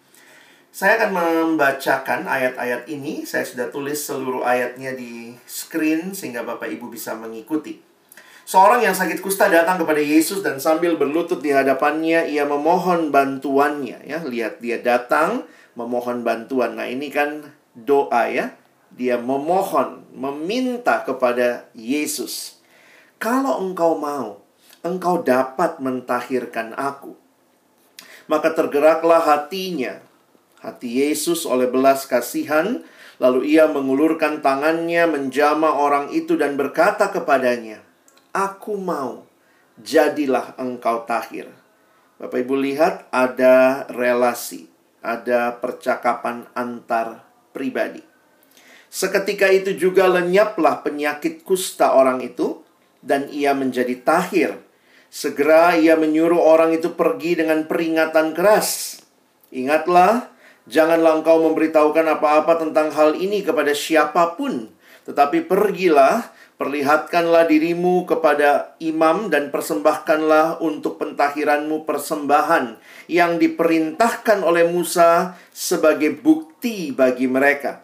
Saya 0.71 0.95
akan 0.95 1.11
membacakan 1.11 2.31
ayat-ayat 2.31 2.87
ini. 2.87 3.27
Saya 3.27 3.43
sudah 3.43 3.67
tulis 3.67 3.99
seluruh 3.99 4.47
ayatnya 4.47 4.95
di 4.95 5.35
screen 5.43 6.15
sehingga 6.15 6.47
Bapak 6.47 6.71
Ibu 6.71 6.87
bisa 6.87 7.11
mengikuti. 7.19 7.83
Seorang 8.47 8.79
yang 8.79 8.95
sakit 8.95 9.19
kusta 9.19 9.51
datang 9.51 9.83
kepada 9.83 9.99
Yesus 9.99 10.39
dan 10.39 10.63
sambil 10.63 10.95
berlutut 10.95 11.43
di 11.43 11.51
hadapannya 11.51 12.31
ia 12.31 12.47
memohon 12.47 13.11
bantuannya 13.11 14.07
ya. 14.07 14.23
Lihat 14.23 14.63
dia 14.63 14.79
datang 14.79 15.43
memohon 15.75 16.23
bantuan. 16.23 16.79
Nah, 16.79 16.87
ini 16.87 17.11
kan 17.11 17.51
doa 17.75 18.31
ya. 18.31 18.55
Dia 18.91 19.15
memohon, 19.15 20.03
meminta 20.11 21.03
kepada 21.07 21.71
Yesus. 21.71 22.59
Kalau 23.15 23.63
engkau 23.63 23.95
mau, 23.95 24.40
engkau 24.81 25.21
dapat 25.21 25.81
mentahirkan 25.81 26.73
aku. 26.77 27.17
Maka 28.29 28.53
tergeraklah 28.53 29.21
hatinya, 29.21 29.99
hati 30.61 31.03
Yesus 31.03 31.43
oleh 31.45 31.67
belas 31.67 32.05
kasihan, 32.05 32.85
lalu 33.17 33.57
ia 33.57 33.69
mengulurkan 33.69 34.39
tangannya 34.39 35.09
menjama 35.09 35.73
orang 35.75 36.13
itu 36.13 36.37
dan 36.37 36.55
berkata 36.57 37.09
kepadanya, 37.09 37.83
Aku 38.31 38.79
mau, 38.79 39.27
jadilah 39.81 40.55
engkau 40.55 41.03
tahir. 41.03 41.51
Bapak 42.21 42.39
Ibu 42.45 42.55
lihat 42.55 43.09
ada 43.09 43.83
relasi 43.89 44.71
ada 45.01 45.57
percakapan 45.57 46.45
antar 46.53 47.25
pribadi. 47.51 48.05
Seketika 48.87 49.49
itu 49.49 49.73
juga 49.73 50.05
lenyaplah 50.07 50.85
penyakit 50.85 51.41
kusta 51.41 51.97
orang 51.97 52.21
itu 52.21 52.61
dan 53.01 53.27
ia 53.33 53.57
menjadi 53.57 53.97
tahir. 54.05 54.61
Segera 55.11 55.75
ia 55.75 55.99
menyuruh 55.99 56.39
orang 56.39 56.71
itu 56.71 56.95
pergi 56.95 57.35
dengan 57.43 57.67
peringatan 57.67 58.31
keras. 58.31 59.03
Ingatlah, 59.51 60.31
janganlah 60.71 61.19
engkau 61.19 61.43
memberitahukan 61.51 62.15
apa-apa 62.15 62.63
tentang 62.63 62.95
hal 62.95 63.19
ini 63.19 63.43
kepada 63.43 63.75
siapa 63.75 64.39
pun, 64.39 64.71
tetapi 65.03 65.43
pergilah 65.43 66.31
Perlihatkanlah 66.61 67.49
dirimu 67.49 68.05
kepada 68.05 68.77
imam 68.77 69.33
dan 69.33 69.49
persembahkanlah 69.49 70.61
untuk 70.61 71.01
pentahiranmu 71.01 71.89
persembahan 71.89 72.77
yang 73.09 73.41
diperintahkan 73.41 74.45
oleh 74.45 74.69
Musa 74.69 75.41
sebagai 75.49 76.13
bukti 76.21 76.93
bagi 76.93 77.25
mereka. 77.25 77.81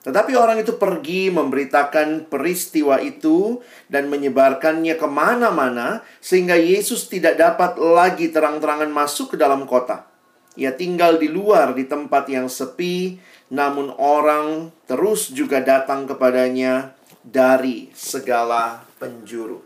Tetapi 0.00 0.32
orang 0.32 0.64
itu 0.64 0.80
pergi 0.80 1.28
memberitakan 1.28 2.32
peristiwa 2.32 2.96
itu 3.04 3.60
dan 3.92 4.08
menyebarkannya 4.08 4.96
ke 4.96 5.04
mana-mana 5.04 6.00
sehingga 6.24 6.56
Yesus 6.56 7.04
tidak 7.12 7.36
dapat 7.36 7.76
lagi 7.76 8.32
terang-terangan 8.32 8.88
masuk 8.88 9.36
ke 9.36 9.36
dalam 9.36 9.68
kota. 9.68 10.08
Ia 10.56 10.72
tinggal 10.72 11.20
di 11.20 11.28
luar 11.28 11.76
di 11.76 11.84
tempat 11.84 12.32
yang 12.32 12.48
sepi, 12.48 13.20
namun 13.52 13.92
orang 14.00 14.72
terus 14.88 15.30
juga 15.36 15.60
datang 15.60 16.08
kepadanya 16.08 16.96
dari 17.20 17.92
segala 17.92 18.82
penjuru. 18.96 19.60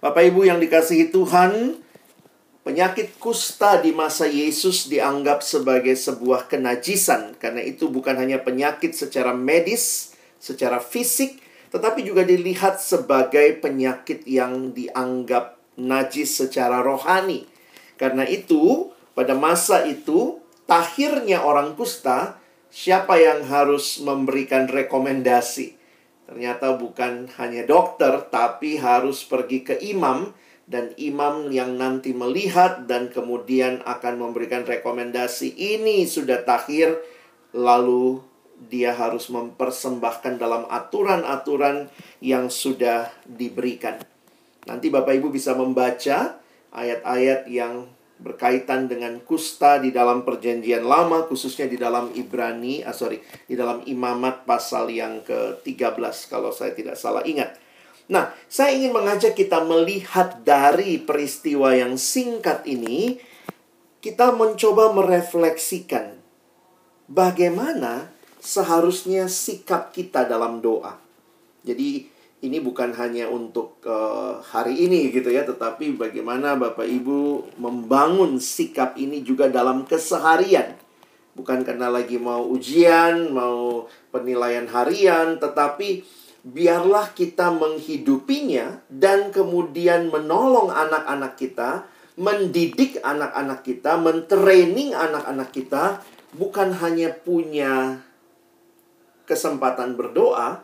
Bapak 0.00 0.20
Ibu 0.32 0.48
yang 0.48 0.60
dikasihi 0.60 1.12
Tuhan, 1.12 1.80
penyakit 2.64 3.20
kusta 3.20 3.78
di 3.78 3.92
masa 3.92 4.24
Yesus 4.24 4.88
dianggap 4.88 5.44
sebagai 5.44 5.92
sebuah 5.94 6.48
kenajisan 6.48 7.36
karena 7.36 7.60
itu 7.60 7.92
bukan 7.92 8.16
hanya 8.16 8.40
penyakit 8.40 8.96
secara 8.96 9.36
medis, 9.36 10.16
secara 10.40 10.80
fisik, 10.80 11.44
tetapi 11.70 12.00
juga 12.02 12.24
dilihat 12.24 12.80
sebagai 12.80 13.60
penyakit 13.60 14.24
yang 14.24 14.72
dianggap 14.72 15.60
najis 15.76 16.40
secara 16.40 16.80
rohani. 16.80 17.44
Karena 18.00 18.24
itu, 18.24 18.90
pada 19.12 19.36
masa 19.36 19.84
itu, 19.84 20.40
tahirnya 20.64 21.44
orang 21.44 21.76
kusta 21.76 22.40
siapa 22.72 23.20
yang 23.20 23.46
harus 23.46 24.00
memberikan 24.02 24.66
rekomendasi? 24.66 25.76
Ternyata 26.24 26.74
bukan 26.80 27.28
hanya 27.36 27.68
dokter, 27.68 28.24
tapi 28.32 28.80
harus 28.80 29.22
pergi 29.22 29.60
ke 29.62 29.74
imam, 29.84 30.32
dan 30.64 30.96
imam 30.96 31.52
yang 31.52 31.76
nanti 31.76 32.16
melihat 32.16 32.88
dan 32.88 33.12
kemudian 33.12 33.84
akan 33.84 34.16
memberikan 34.16 34.64
rekomendasi. 34.64 35.52
Ini 35.52 36.08
sudah 36.08 36.40
takhir, 36.40 36.96
lalu 37.52 38.24
dia 38.56 38.96
harus 38.96 39.28
mempersembahkan 39.28 40.40
dalam 40.40 40.64
aturan-aturan 40.70 41.92
yang 42.24 42.48
sudah 42.48 43.12
diberikan. 43.28 44.00
Nanti 44.64 44.88
Bapak 44.88 45.12
Ibu 45.20 45.28
bisa 45.28 45.52
membaca 45.52 46.40
ayat-ayat 46.72 47.44
yang 47.52 47.84
berkaitan 48.14 48.86
dengan 48.88 49.20
kusta 49.20 49.82
di 49.82 49.90
dalam 49.90 50.22
perjanjian 50.22 50.86
lama 50.86 51.26
khususnya 51.26 51.66
di 51.66 51.74
dalam 51.74 52.14
Ibrani 52.14 52.86
ah 52.86 52.94
sorry 52.94 53.18
di 53.44 53.58
dalam 53.58 53.82
Imamat 53.84 54.46
pasal 54.46 54.86
yang 54.94 55.20
ke-13 55.26 56.14
kalau 56.30 56.54
saya 56.54 56.72
tidak 56.72 56.96
salah 56.96 57.26
ingat. 57.26 57.63
Nah, 58.04 58.36
saya 58.52 58.76
ingin 58.76 58.92
mengajak 58.92 59.32
kita 59.32 59.64
melihat 59.64 60.44
dari 60.44 61.00
peristiwa 61.00 61.72
yang 61.72 61.96
singkat 61.96 62.68
ini 62.68 63.16
kita 64.04 64.36
mencoba 64.36 64.92
merefleksikan 64.92 66.20
bagaimana 67.08 68.12
seharusnya 68.44 69.24
sikap 69.32 69.96
kita 69.96 70.28
dalam 70.28 70.60
doa. 70.60 71.00
Jadi 71.64 72.12
ini 72.44 72.60
bukan 72.60 72.92
hanya 72.92 73.32
untuk 73.32 73.80
uh, 73.88 74.36
hari 74.44 74.84
ini 74.84 75.08
gitu 75.08 75.32
ya, 75.32 75.48
tetapi 75.48 75.96
bagaimana 75.96 76.60
Bapak 76.60 76.84
Ibu 76.84 77.56
membangun 77.56 78.36
sikap 78.36 79.00
ini 79.00 79.24
juga 79.24 79.48
dalam 79.48 79.88
keseharian. 79.88 80.76
Bukan 81.32 81.64
karena 81.64 81.88
lagi 81.88 82.20
mau 82.20 82.44
ujian, 82.52 83.32
mau 83.32 83.88
penilaian 84.12 84.68
harian, 84.68 85.40
tetapi 85.40 86.04
biarlah 86.44 87.16
kita 87.16 87.48
menghidupinya 87.48 88.84
dan 88.92 89.32
kemudian 89.32 90.12
menolong 90.12 90.68
anak-anak 90.68 91.40
kita, 91.40 91.88
mendidik 92.20 93.00
anak-anak 93.00 93.64
kita, 93.64 93.96
mentraining 93.96 94.92
anak-anak 94.92 95.48
kita, 95.56 96.04
bukan 96.36 96.76
hanya 96.84 97.16
punya 97.16 98.04
kesempatan 99.24 99.96
berdoa, 99.96 100.60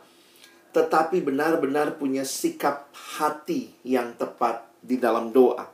tetapi 0.69 1.17
benar-benar 1.25 1.97
punya 1.97 2.21
sikap 2.21 2.93
hati 2.93 3.73
yang 3.81 4.13
tepat 4.15 4.69
di 4.85 5.01
dalam 5.01 5.33
doa. 5.33 5.65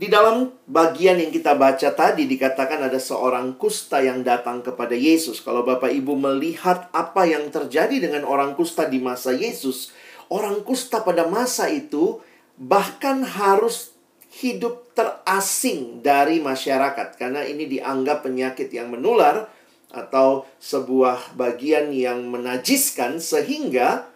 Di 0.00 0.08
dalam 0.08 0.48
bagian 0.64 1.20
yang 1.20 1.28
kita 1.28 1.52
baca 1.60 1.92
tadi 1.92 2.24
dikatakan 2.24 2.88
ada 2.88 2.96
seorang 2.96 3.52
kusta 3.60 4.00
yang 4.00 4.24
datang 4.24 4.64
kepada 4.64 4.96
Yesus. 4.96 5.44
Kalau 5.44 5.60
Bapak 5.60 5.92
Ibu 5.92 6.16
melihat 6.16 6.88
apa 6.88 7.28
yang 7.28 7.52
terjadi 7.52 8.08
dengan 8.08 8.24
orang 8.24 8.56
kusta 8.56 8.88
di 8.88 8.96
masa 8.96 9.36
Yesus, 9.36 9.92
orang 10.32 10.64
kusta 10.64 11.04
pada 11.04 11.28
masa 11.28 11.68
itu 11.68 12.16
bahkan 12.56 13.20
harus 13.28 13.92
hidup 14.40 14.88
terasing 14.96 16.00
dari 16.00 16.40
masyarakat 16.40 17.20
karena 17.20 17.44
ini 17.44 17.68
dianggap 17.68 18.24
penyakit 18.24 18.72
yang 18.72 18.88
menular 18.88 19.52
atau 19.92 20.48
sebuah 20.64 21.36
bagian 21.36 21.92
yang 21.92 22.24
menajiskan 22.24 23.20
sehingga 23.20 24.08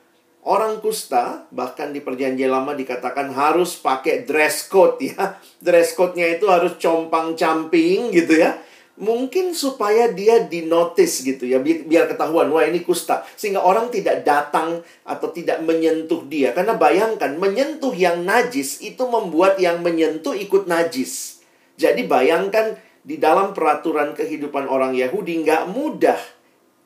orang 0.44 0.78
kusta 0.84 1.48
bahkan 1.48 1.90
di 1.90 2.04
perjanjian 2.04 2.52
lama 2.52 2.76
dikatakan 2.76 3.32
harus 3.32 3.80
pakai 3.80 4.28
dress 4.28 4.68
code 4.68 5.00
ya. 5.00 5.40
Dress 5.58 5.96
code-nya 5.96 6.36
itu 6.36 6.46
harus 6.46 6.76
compang-camping 6.76 8.12
gitu 8.12 8.36
ya. 8.38 8.60
Mungkin 8.94 9.58
supaya 9.58 10.14
dia 10.14 10.46
dinotis 10.46 11.26
gitu 11.26 11.50
ya, 11.50 11.58
biar, 11.58 12.06
ketahuan 12.06 12.46
wah 12.54 12.62
ini 12.62 12.86
kusta 12.86 13.26
sehingga 13.34 13.58
orang 13.58 13.90
tidak 13.90 14.22
datang 14.22 14.86
atau 15.02 15.34
tidak 15.34 15.66
menyentuh 15.66 16.22
dia. 16.30 16.54
Karena 16.54 16.78
bayangkan 16.78 17.34
menyentuh 17.34 17.90
yang 17.90 18.22
najis 18.22 18.78
itu 18.86 19.02
membuat 19.10 19.58
yang 19.58 19.82
menyentuh 19.82 20.38
ikut 20.38 20.70
najis. 20.70 21.42
Jadi 21.74 22.06
bayangkan 22.06 22.78
di 23.02 23.18
dalam 23.18 23.50
peraturan 23.50 24.14
kehidupan 24.14 24.70
orang 24.70 24.94
Yahudi 24.94 25.42
nggak 25.42 25.74
mudah. 25.74 26.20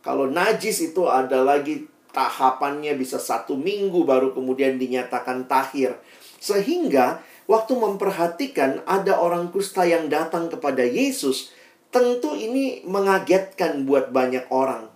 Kalau 0.00 0.24
najis 0.32 0.80
itu 0.80 1.04
ada 1.04 1.44
lagi 1.44 1.84
tahapannya 2.12 2.96
bisa 2.96 3.20
satu 3.20 3.54
minggu 3.54 4.04
baru 4.04 4.32
kemudian 4.32 4.80
dinyatakan 4.80 5.46
tahir. 5.46 5.96
Sehingga 6.38 7.20
waktu 7.50 7.72
memperhatikan 7.74 8.86
ada 8.86 9.18
orang 9.18 9.50
kusta 9.50 9.84
yang 9.84 10.06
datang 10.06 10.48
kepada 10.48 10.84
Yesus, 10.86 11.50
tentu 11.88 12.36
ini 12.36 12.84
mengagetkan 12.84 13.88
buat 13.88 14.12
banyak 14.12 14.48
orang. 14.52 14.92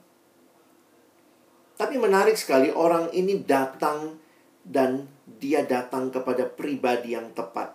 Tapi 1.76 1.98
menarik 1.98 2.38
sekali 2.38 2.70
orang 2.70 3.10
ini 3.10 3.42
datang 3.42 4.20
dan 4.62 5.10
dia 5.26 5.66
datang 5.66 6.14
kepada 6.14 6.46
pribadi 6.46 7.18
yang 7.18 7.34
tepat. 7.34 7.74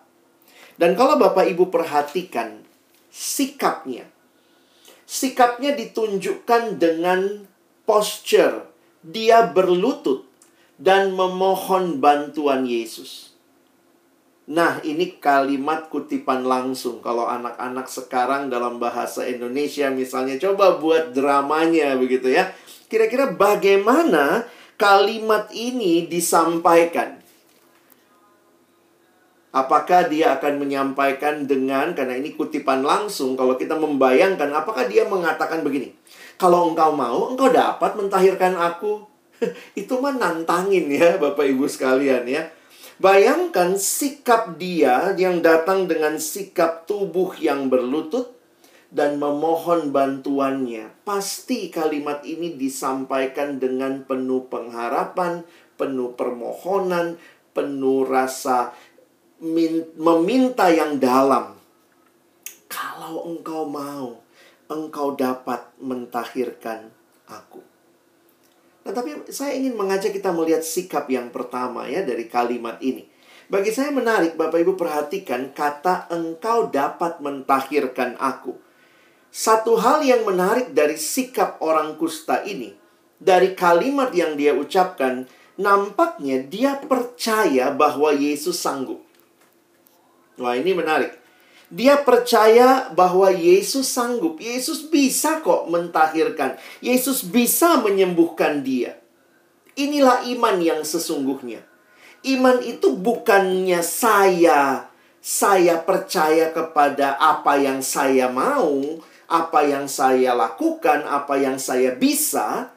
Dan 0.80 0.96
kalau 0.96 1.20
Bapak 1.20 1.50
Ibu 1.50 1.68
perhatikan 1.68 2.64
sikapnya. 3.12 4.06
Sikapnya 5.08 5.74
ditunjukkan 5.74 6.78
dengan 6.78 7.50
posture. 7.84 8.70
Dia 9.06 9.46
berlutut 9.50 10.26
dan 10.78 11.14
memohon 11.14 11.98
bantuan 11.98 12.66
Yesus. 12.70 13.38
Nah, 14.48 14.80
ini 14.80 15.20
kalimat 15.20 15.92
kutipan 15.92 16.48
langsung. 16.48 17.04
Kalau 17.04 17.28
anak-anak 17.28 17.92
sekarang 17.92 18.48
dalam 18.48 18.80
bahasa 18.80 19.28
Indonesia 19.28 19.92
misalnya 19.92 20.40
coba 20.40 20.80
buat 20.80 21.12
dramanya 21.12 22.00
begitu 22.00 22.32
ya. 22.32 22.56
Kira-kira 22.88 23.36
bagaimana 23.36 24.48
kalimat 24.80 25.52
ini 25.52 26.08
disampaikan? 26.08 27.20
Apakah 29.52 30.08
dia 30.08 30.40
akan 30.40 30.64
menyampaikan 30.64 31.44
dengan 31.44 31.92
karena 31.92 32.16
ini 32.16 32.32
kutipan 32.32 32.88
langsung 32.88 33.36
kalau 33.36 33.60
kita 33.60 33.76
membayangkan 33.76 34.48
apakah 34.56 34.88
dia 34.88 35.04
mengatakan 35.12 35.60
begini. 35.60 35.92
Kalau 36.38 36.70
engkau 36.70 36.94
mau, 36.94 37.34
engkau 37.34 37.50
dapat 37.50 37.98
mentahirkan 37.98 38.54
aku. 38.54 39.06
Itu 39.82 39.98
mah 40.02 40.14
nantangin 40.14 40.90
ya 40.90 41.18
Bapak 41.18 41.46
Ibu 41.46 41.66
sekalian 41.66 42.30
ya. 42.30 42.54
Bayangkan 42.98 43.78
sikap 43.78 44.58
dia 44.58 45.14
yang 45.18 45.46
datang 45.46 45.86
dengan 45.86 46.18
sikap 46.18 46.90
tubuh 46.90 47.38
yang 47.38 47.70
berlutut 47.70 48.34
dan 48.90 49.22
memohon 49.22 49.94
bantuannya. 49.94 50.90
Pasti 51.06 51.70
kalimat 51.70 52.26
ini 52.26 52.58
disampaikan 52.58 53.62
dengan 53.62 54.02
penuh 54.02 54.50
pengharapan, 54.50 55.46
penuh 55.78 56.18
permohonan, 56.18 57.22
penuh 57.54 58.02
rasa 58.02 58.74
meminta 60.02 60.74
yang 60.74 60.98
dalam. 60.98 61.54
Kalau 62.66 63.30
engkau 63.30 63.70
mau, 63.70 64.26
engkau 64.68 65.16
dapat 65.16 65.68
mentahirkan 65.80 66.92
aku. 67.28 67.64
Nah, 68.88 68.96
tapi 68.96 69.20
saya 69.28 69.52
ingin 69.60 69.76
mengajak 69.76 70.16
kita 70.16 70.32
melihat 70.32 70.64
sikap 70.64 71.12
yang 71.12 71.28
pertama 71.28 71.92
ya 71.92 72.08
dari 72.08 72.32
kalimat 72.32 72.80
ini. 72.80 73.04
Bagi 73.48 73.72
saya 73.72 73.92
menarik, 73.92 74.36
Bapak 74.40 74.60
Ibu 74.64 74.80
perhatikan 74.80 75.52
kata 75.56 76.12
engkau 76.12 76.72
dapat 76.72 77.20
mentahirkan 77.20 78.20
aku. 78.20 78.56
Satu 79.28 79.76
hal 79.80 80.04
yang 80.08 80.24
menarik 80.24 80.72
dari 80.72 80.96
sikap 80.96 81.60
orang 81.60 82.00
kusta 82.00 82.44
ini, 82.48 82.76
dari 83.20 83.56
kalimat 83.56 84.16
yang 84.16 84.40
dia 84.40 84.56
ucapkan, 84.56 85.28
nampaknya 85.60 86.46
dia 86.48 86.80
percaya 86.80 87.74
bahwa 87.76 88.14
Yesus 88.16 88.56
sanggup. 88.56 89.04
Wah, 90.38 90.54
ini 90.54 90.78
menarik. 90.78 91.17
Dia 91.68 92.00
percaya 92.00 92.88
bahwa 92.96 93.28
Yesus 93.28 93.92
sanggup. 93.92 94.40
Yesus 94.40 94.88
bisa 94.88 95.44
kok 95.44 95.68
mentahirkan. 95.68 96.56
Yesus 96.80 97.28
bisa 97.28 97.84
menyembuhkan 97.84 98.64
dia. 98.64 98.96
Inilah 99.76 100.24
iman 100.32 100.58
yang 100.64 100.82
sesungguhnya. 100.88 101.62
Iman 102.24 102.64
itu 102.64 102.96
bukannya 102.96 103.84
saya 103.84 104.88
saya 105.28 105.84
percaya 105.84 106.56
kepada 106.56 107.20
apa 107.20 107.60
yang 107.60 107.84
saya 107.84 108.32
mau, 108.32 108.80
apa 109.28 109.60
yang 109.68 109.92
saya 109.92 110.32
lakukan, 110.32 111.04
apa 111.04 111.36
yang 111.36 111.60
saya 111.60 111.92
bisa. 111.92 112.72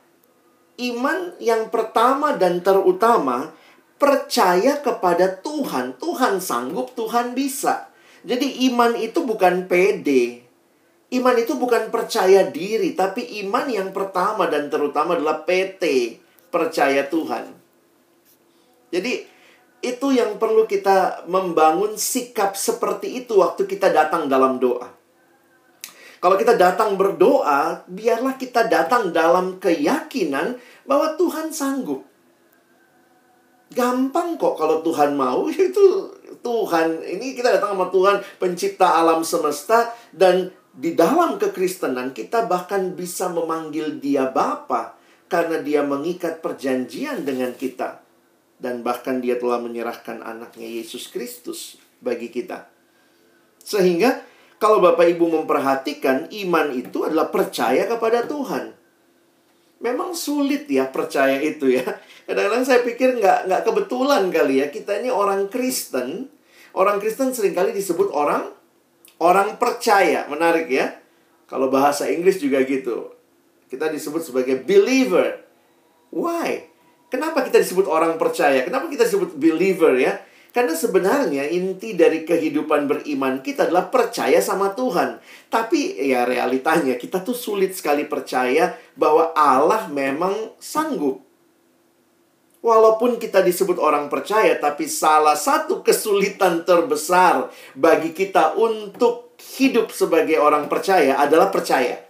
Iman 0.81 1.37
yang 1.39 1.71
pertama 1.71 2.35
dan 2.35 2.59
terutama 2.65 3.55
percaya 4.01 4.83
kepada 4.83 5.39
Tuhan. 5.39 5.95
Tuhan 6.01 6.43
sanggup, 6.43 6.97
Tuhan 6.99 7.39
bisa. 7.39 7.90
Jadi 8.25 8.69
iman 8.69 8.93
itu 8.97 9.25
bukan 9.25 9.65
pede. 9.65 10.45
Iman 11.11 11.35
itu 11.41 11.59
bukan 11.59 11.91
percaya 11.91 12.47
diri, 12.47 12.95
tapi 12.95 13.43
iman 13.43 13.67
yang 13.67 13.91
pertama 13.91 14.47
dan 14.47 14.71
terutama 14.71 15.19
adalah 15.19 15.43
PT, 15.43 15.83
percaya 16.55 17.03
Tuhan. 17.11 17.51
Jadi 18.95 19.27
itu 19.81 20.07
yang 20.13 20.37
perlu 20.37 20.71
kita 20.71 21.27
membangun 21.27 21.97
sikap 21.97 22.55
seperti 22.55 23.25
itu 23.25 23.41
waktu 23.41 23.65
kita 23.67 23.91
datang 23.91 24.31
dalam 24.31 24.63
doa. 24.63 25.01
Kalau 26.21 26.37
kita 26.37 26.53
datang 26.53 27.01
berdoa, 27.01 27.81
biarlah 27.89 28.37
kita 28.37 28.69
datang 28.69 29.09
dalam 29.09 29.57
keyakinan 29.57 30.61
bahwa 30.85 31.17
Tuhan 31.17 31.49
sanggup. 31.49 32.05
Gampang 33.73 34.37
kok 34.37 34.61
kalau 34.61 34.85
Tuhan 34.85 35.17
mau, 35.17 35.49
itu 35.57 36.13
Tuhan. 36.41 37.05
Ini 37.05 37.37
kita 37.37 37.57
datang 37.57 37.77
sama 37.79 37.89
Tuhan 37.89 38.17
pencipta 38.41 38.99
alam 38.99 39.23
semesta 39.23 39.93
dan 40.11 40.53
di 40.71 40.95
dalam 40.95 41.37
kekristenan 41.37 42.15
kita 42.15 42.47
bahkan 42.47 42.95
bisa 42.95 43.29
memanggil 43.29 43.99
dia 43.99 44.31
Bapa 44.31 44.95
karena 45.31 45.63
dia 45.63 45.83
mengikat 45.87 46.43
perjanjian 46.43 47.23
dengan 47.23 47.55
kita 47.55 48.03
dan 48.61 48.85
bahkan 48.85 49.19
dia 49.19 49.41
telah 49.41 49.59
menyerahkan 49.63 50.21
anaknya 50.21 50.69
Yesus 50.69 51.09
Kristus 51.09 51.81
bagi 52.03 52.29
kita. 52.29 52.69
Sehingga 53.61 54.21
kalau 54.61 54.85
Bapak 54.85 55.09
Ibu 55.17 55.41
memperhatikan 55.41 56.29
iman 56.29 56.67
itu 56.77 57.09
adalah 57.09 57.33
percaya 57.33 57.89
kepada 57.89 58.29
Tuhan. 58.29 58.77
Memang 59.81 60.13
sulit 60.13 60.69
ya 60.69 60.89
percaya 60.89 61.41
itu 61.41 61.73
ya. 61.73 61.85
Kadang-kadang 62.29 62.65
saya 62.69 62.81
pikir 62.85 63.17
nggak 63.17 63.49
nggak 63.49 63.63
kebetulan 63.65 64.29
kali 64.29 64.61
ya 64.61 64.69
kita 64.69 65.01
ini 65.01 65.09
orang 65.09 65.49
Kristen. 65.49 66.29
Orang 66.71 67.03
Kristen 67.03 67.35
sering 67.35 67.57
kali 67.57 67.75
disebut 67.75 68.15
orang 68.15 68.61
Orang 69.21 69.61
percaya, 69.61 70.25
menarik 70.33 70.73
ya. 70.73 70.97
Kalau 71.45 71.69
bahasa 71.69 72.09
Inggris 72.09 72.41
juga 72.41 72.65
gitu. 72.65 73.13
Kita 73.69 73.93
disebut 73.93 74.25
sebagai 74.25 74.65
believer. 74.65 75.45
Why? 76.09 76.73
Kenapa 77.13 77.45
kita 77.45 77.61
disebut 77.61 77.85
orang 77.85 78.17
percaya? 78.17 78.65
Kenapa 78.65 78.89
kita 78.89 79.05
disebut 79.05 79.37
believer 79.37 79.93
ya? 80.01 80.17
Karena 80.51 80.75
sebenarnya 80.75 81.47
inti 81.47 81.95
dari 81.95 82.27
kehidupan 82.27 82.91
beriman 82.91 83.39
kita 83.39 83.71
adalah 83.71 83.87
percaya 83.87 84.43
sama 84.43 84.75
Tuhan. 84.75 85.23
Tapi 85.47 86.11
ya 86.11 86.27
realitanya 86.27 86.99
kita 86.99 87.23
tuh 87.23 87.39
sulit 87.39 87.79
sekali 87.79 88.03
percaya 88.07 88.75
bahwa 88.99 89.31
Allah 89.35 89.87
memang 89.87 90.59
sanggup 90.59 91.31
Walaupun 92.61 93.17
kita 93.17 93.41
disebut 93.41 93.81
orang 93.81 94.13
percaya, 94.13 94.53
tapi 94.61 94.85
salah 94.85 95.33
satu 95.33 95.81
kesulitan 95.81 96.61
terbesar 96.61 97.49
bagi 97.73 98.13
kita 98.13 98.53
untuk 98.53 99.33
hidup 99.57 99.89
sebagai 99.89 100.37
orang 100.37 100.69
percaya 100.69 101.17
adalah 101.17 101.49
percaya. 101.49 102.05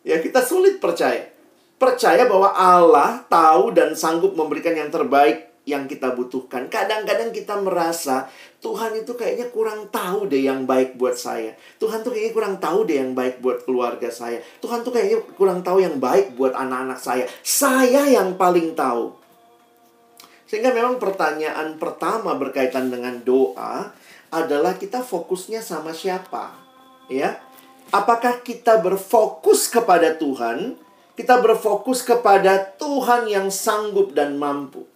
Ya, 0.00 0.24
kita 0.24 0.40
sulit 0.40 0.80
percaya. 0.80 1.28
Percaya 1.76 2.24
bahwa 2.24 2.56
Allah 2.56 3.28
tahu 3.28 3.76
dan 3.76 3.92
sanggup 3.92 4.32
memberikan 4.32 4.72
yang 4.72 4.88
terbaik 4.88 5.52
yang 5.64 5.88
kita 5.88 6.12
butuhkan. 6.12 6.68
Kadang-kadang 6.68 7.32
kita 7.32 7.56
merasa 7.60 8.28
Tuhan 8.60 9.00
itu 9.00 9.16
kayaknya 9.16 9.48
kurang 9.48 9.88
tahu 9.88 10.28
deh 10.28 10.44
yang 10.44 10.68
baik 10.68 11.00
buat 11.00 11.16
saya. 11.16 11.56
Tuhan 11.80 12.04
tuh 12.04 12.12
kayaknya 12.12 12.32
kurang 12.36 12.54
tahu 12.60 12.84
deh 12.84 13.00
yang 13.00 13.12
baik 13.16 13.40
buat 13.40 13.64
keluarga 13.64 14.08
saya. 14.12 14.44
Tuhan 14.60 14.84
tuh 14.84 14.92
kayaknya 14.92 15.24
kurang 15.36 15.64
tahu 15.64 15.80
yang 15.80 15.96
baik 15.96 16.36
buat 16.36 16.52
anak-anak 16.52 17.00
saya. 17.00 17.24
Saya 17.40 18.08
yang 18.08 18.36
paling 18.36 18.76
tahu. 18.76 19.16
Sehingga 20.44 20.70
memang 20.70 21.00
pertanyaan 21.00 21.80
pertama 21.80 22.36
berkaitan 22.36 22.92
dengan 22.92 23.24
doa 23.24 23.90
adalah 24.28 24.76
kita 24.76 25.00
fokusnya 25.00 25.64
sama 25.64 25.96
siapa? 25.96 26.52
Ya. 27.08 27.40
Apakah 27.92 28.44
kita 28.44 28.80
berfokus 28.84 29.68
kepada 29.68 30.12
Tuhan? 30.16 30.76
Kita 31.14 31.40
berfokus 31.40 32.02
kepada 32.02 32.74
Tuhan 32.74 33.30
yang 33.30 33.46
sanggup 33.48 34.12
dan 34.12 34.34
mampu. 34.34 34.93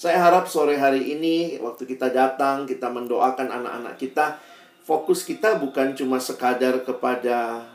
Saya 0.00 0.16
harap 0.16 0.48
sore 0.48 0.80
hari 0.80 1.12
ini 1.12 1.60
waktu 1.60 1.84
kita 1.84 2.08
datang, 2.08 2.64
kita 2.64 2.88
mendoakan 2.88 3.52
anak-anak 3.52 4.00
kita, 4.00 4.40
fokus 4.80 5.28
kita 5.28 5.60
bukan 5.60 5.92
cuma 5.92 6.16
sekadar 6.16 6.80
kepada 6.88 7.68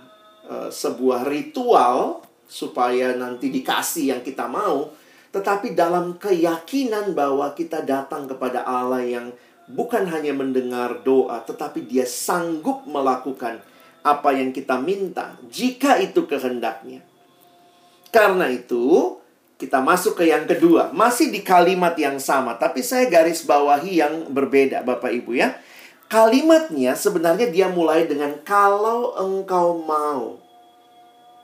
uh, 0.50 0.66
sebuah 0.74 1.30
ritual 1.30 2.26
supaya 2.50 3.14
nanti 3.14 3.54
dikasih 3.54 4.10
yang 4.10 4.22
kita 4.26 4.50
mau, 4.50 4.90
tetapi 5.30 5.78
dalam 5.78 6.18
keyakinan 6.18 7.14
bahwa 7.14 7.54
kita 7.54 7.86
datang 7.86 8.26
kepada 8.26 8.66
Allah 8.66 9.06
yang 9.06 9.30
bukan 9.70 10.10
hanya 10.10 10.34
mendengar 10.34 11.06
doa, 11.06 11.46
tetapi 11.46 11.86
Dia 11.86 12.10
sanggup 12.10 12.90
melakukan 12.90 13.62
apa 14.02 14.34
yang 14.34 14.50
kita 14.50 14.82
minta, 14.82 15.38
jika 15.46 16.02
itu 16.02 16.26
kehendaknya. 16.26 17.06
Karena 18.10 18.50
itu, 18.50 19.14
kita 19.56 19.80
masuk 19.80 20.20
ke 20.20 20.28
yang 20.28 20.44
kedua, 20.44 20.92
masih 20.92 21.32
di 21.32 21.40
kalimat 21.40 21.96
yang 21.96 22.20
sama, 22.20 22.60
tapi 22.60 22.84
saya 22.84 23.08
garis 23.08 23.48
bawahi 23.48 24.04
yang 24.04 24.28
berbeda, 24.28 24.84
Bapak 24.84 25.12
Ibu 25.16 25.32
ya. 25.36 25.56
Kalimatnya 26.06 26.94
sebenarnya 26.94 27.50
dia 27.50 27.68
mulai 27.72 28.06
dengan 28.06 28.36
"kalau 28.46 29.16
engkau 29.18 29.82
mau". 29.82 30.38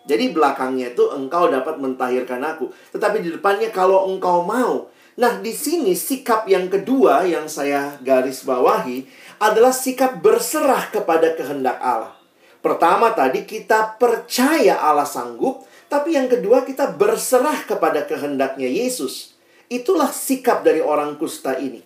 Jadi 0.06 0.34
belakangnya 0.34 0.94
itu 0.94 1.10
engkau 1.14 1.50
dapat 1.50 1.78
mentahirkan 1.78 2.42
aku. 2.42 2.74
Tetapi 2.94 3.22
di 3.22 3.30
depannya 3.38 3.70
kalau 3.70 4.10
engkau 4.10 4.42
mau. 4.46 4.90
Nah, 5.18 5.38
di 5.38 5.54
sini 5.54 5.94
sikap 5.94 6.50
yang 6.50 6.72
kedua 6.72 7.28
yang 7.28 7.46
saya 7.46 8.02
garis 8.02 8.42
bawahi 8.42 9.06
adalah 9.38 9.74
sikap 9.74 10.22
berserah 10.22 10.90
kepada 10.90 11.38
kehendak 11.38 11.78
Allah. 11.78 12.21
Pertama 12.62 13.10
tadi 13.18 13.42
kita 13.44 13.98
percaya 13.98 14.78
Allah 14.78 15.10
sanggup, 15.10 15.66
tapi 15.90 16.14
yang 16.14 16.30
kedua 16.30 16.62
kita 16.62 16.94
berserah 16.94 17.66
kepada 17.66 18.06
kehendaknya 18.06 18.70
Yesus. 18.70 19.34
Itulah 19.66 20.14
sikap 20.14 20.62
dari 20.62 20.78
orang 20.78 21.18
kusta 21.18 21.58
ini. 21.58 21.82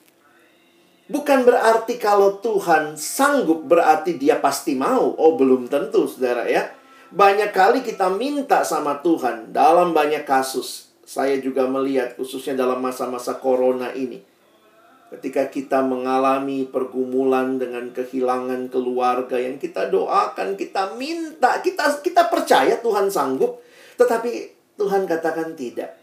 Bukan 1.06 1.46
berarti 1.46 1.96
kalau 2.02 2.42
Tuhan 2.42 2.98
sanggup 2.98 3.64
berarti 3.70 4.20
dia 4.20 4.42
pasti 4.42 4.76
mau. 4.76 5.16
Oh, 5.16 5.38
belum 5.38 5.70
tentu, 5.70 6.10
saudara 6.10 6.50
ya. 6.50 6.74
Banyak 7.14 7.54
kali 7.54 7.80
kita 7.86 8.10
minta 8.12 8.66
sama 8.66 9.00
Tuhan 9.00 9.54
dalam 9.54 9.94
banyak 9.94 10.26
kasus. 10.26 10.90
Saya 11.06 11.38
juga 11.38 11.70
melihat 11.70 12.18
khususnya 12.18 12.58
dalam 12.58 12.82
masa-masa 12.82 13.38
corona 13.38 13.94
ini. 13.94 14.35
Ketika 15.06 15.48
kita 15.48 15.86
mengalami 15.86 16.65
pergumulan 16.65 17.62
dengan 17.62 17.94
kehilangan 17.94 18.74
keluarga 18.74 19.38
yang 19.38 19.62
kita 19.62 19.88
doakan, 19.94 20.58
kita 20.58 20.98
minta, 20.98 21.62
kita 21.62 22.02
kita 22.02 22.26
percaya 22.28 22.82
Tuhan 22.82 23.13
sanggup, 23.13 23.62
tetapi 24.02 24.52
Tuhan 24.76 25.06
katakan 25.06 25.54
tidak. 25.54 25.94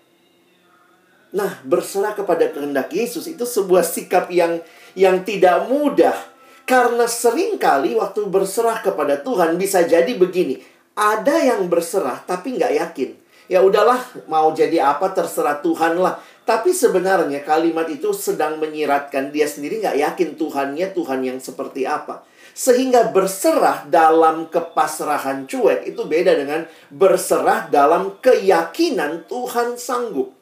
Nah, 1.33 1.61
berserah 1.65 2.15
kepada 2.15 2.53
kehendak 2.53 2.93
Yesus 2.93 3.27
itu 3.27 3.43
sebuah 3.43 3.83
sikap 3.83 4.31
yang 4.31 4.63
yang 4.95 5.27
tidak 5.27 5.67
mudah. 5.67 6.15
Karena 6.63 7.11
sering 7.11 7.59
kali 7.59 7.99
waktu 7.99 8.23
berserah 8.31 8.81
kepada 8.87 9.19
Tuhan 9.19 9.59
bisa 9.59 9.83
jadi 9.83 10.15
begini 10.15 10.63
ada 10.97 11.41
yang 11.41 11.69
berserah 11.73 12.21
tapi 12.25 12.57
nggak 12.57 12.73
yakin. 12.77 13.11
Ya 13.51 13.61
udahlah, 13.61 14.01
mau 14.31 14.55
jadi 14.55 14.81
apa 14.81 15.13
terserah 15.13 15.61
Tuhan 15.61 15.99
lah. 16.01 16.17
Tapi 16.43 16.75
sebenarnya 16.75 17.47
kalimat 17.47 17.87
itu 17.87 18.11
sedang 18.11 18.59
menyiratkan 18.59 19.31
dia 19.31 19.47
sendiri 19.47 19.79
nggak 19.79 19.99
yakin 19.99 20.31
Tuhannya 20.35 20.91
Tuhan 20.91 21.21
yang 21.23 21.39
seperti 21.39 21.87
apa. 21.87 22.27
Sehingga 22.53 23.15
berserah 23.15 23.87
dalam 23.87 24.51
kepasrahan 24.51 25.47
cuek 25.47 25.87
itu 25.89 26.03
beda 26.03 26.35
dengan 26.35 26.67
berserah 26.91 27.71
dalam 27.71 28.19
keyakinan 28.19 29.25
Tuhan 29.31 29.79
sanggup. 29.79 30.35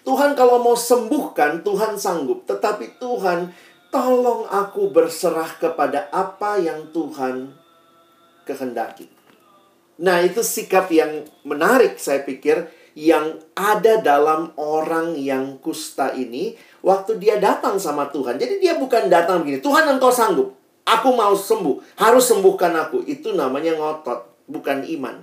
Tuhan 0.00 0.32
kalau 0.32 0.62
mau 0.64 0.78
sembuhkan, 0.78 1.60
Tuhan 1.60 2.00
sanggup. 2.00 2.48
Tetapi 2.48 2.96
Tuhan, 2.96 3.52
tolong 3.92 4.48
aku 4.48 4.88
berserah 4.88 5.50
kepada 5.60 6.08
apa 6.08 6.56
yang 6.56 6.88
Tuhan 6.94 7.52
kehendaki. 8.48 9.10
Nah, 10.00 10.24
itu 10.24 10.40
sikap 10.40 10.88
yang 10.88 11.28
menarik 11.44 12.00
saya 12.00 12.24
pikir 12.24 12.79
yang 12.98 13.38
ada 13.54 14.02
dalam 14.02 14.50
orang 14.58 15.14
yang 15.14 15.58
kusta 15.62 16.10
ini 16.16 16.58
waktu 16.82 17.16
dia 17.22 17.38
datang 17.38 17.78
sama 17.78 18.10
Tuhan. 18.10 18.36
Jadi 18.40 18.58
dia 18.58 18.76
bukan 18.76 19.06
datang 19.06 19.46
begini, 19.46 19.62
Tuhan 19.62 19.86
engkau 19.86 20.10
sanggup. 20.10 20.56
Aku 20.88 21.14
mau 21.14 21.36
sembuh, 21.36 22.00
harus 22.02 22.26
sembuhkan 22.26 22.74
aku. 22.74 23.06
Itu 23.06 23.30
namanya 23.36 23.78
ngotot, 23.78 24.50
bukan 24.50 24.82
iman. 24.98 25.22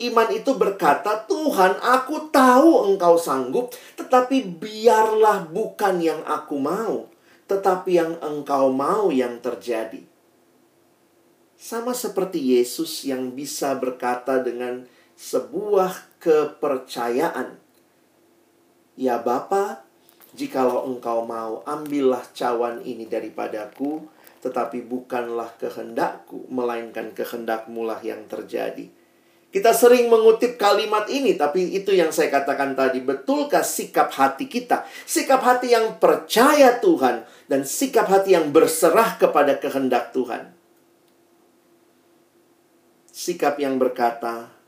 Iman 0.00 0.28
itu 0.32 0.56
berkata, 0.56 1.28
Tuhan 1.28 1.78
aku 1.78 2.32
tahu 2.32 2.90
engkau 2.90 3.20
sanggup, 3.20 3.76
tetapi 3.94 4.56
biarlah 4.56 5.46
bukan 5.46 6.00
yang 6.00 6.24
aku 6.24 6.56
mau, 6.56 7.12
tetapi 7.46 7.90
yang 7.92 8.12
engkau 8.24 8.72
mau 8.72 9.12
yang 9.12 9.38
terjadi. 9.38 10.02
Sama 11.54 11.94
seperti 11.94 12.58
Yesus 12.58 13.06
yang 13.06 13.36
bisa 13.38 13.78
berkata 13.78 14.42
dengan 14.42 14.90
sebuah 15.22 16.18
kepercayaan. 16.18 17.54
Ya 18.98 19.22
Bapa, 19.22 19.86
jikalau 20.34 20.90
engkau 20.90 21.22
mau, 21.22 21.62
ambillah 21.62 22.26
cawan 22.34 22.82
ini 22.82 23.06
daripadaku, 23.06 24.02
tetapi 24.42 24.82
bukanlah 24.82 25.54
kehendakku, 25.62 26.50
melainkan 26.50 27.14
kehendakmu 27.14 27.86
lah 27.86 28.02
yang 28.02 28.26
terjadi. 28.26 28.90
Kita 29.52 29.70
sering 29.76 30.08
mengutip 30.08 30.56
kalimat 30.56 31.06
ini, 31.12 31.36
tapi 31.36 31.76
itu 31.76 31.92
yang 31.92 32.08
saya 32.08 32.32
katakan 32.32 32.72
tadi. 32.72 33.04
Betulkah 33.04 33.60
sikap 33.60 34.08
hati 34.08 34.48
kita? 34.48 34.88
Sikap 35.04 35.44
hati 35.44 35.76
yang 35.76 36.00
percaya 36.00 36.80
Tuhan 36.80 37.28
dan 37.52 37.60
sikap 37.68 38.08
hati 38.08 38.32
yang 38.32 38.48
berserah 38.48 39.20
kepada 39.20 39.60
kehendak 39.60 40.10
Tuhan. 40.16 40.56
Sikap 43.12 43.60
yang 43.60 43.76
berkata, 43.76 44.61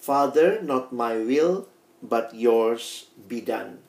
Father, 0.00 0.64
not 0.64 0.96
my 0.96 1.20
will, 1.20 1.68
but 2.00 2.32
yours 2.32 3.12
be 3.28 3.44
done. 3.44 3.84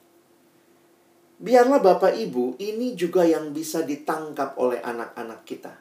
Biarlah 1.41 1.79
Bapak 1.81 2.13
Ibu, 2.19 2.59
ini 2.59 2.93
juga 2.93 3.23
yang 3.25 3.49
bisa 3.55 3.81
ditangkap 3.81 4.59
oleh 4.59 4.77
anak-anak 4.77 5.41
kita. 5.47 5.73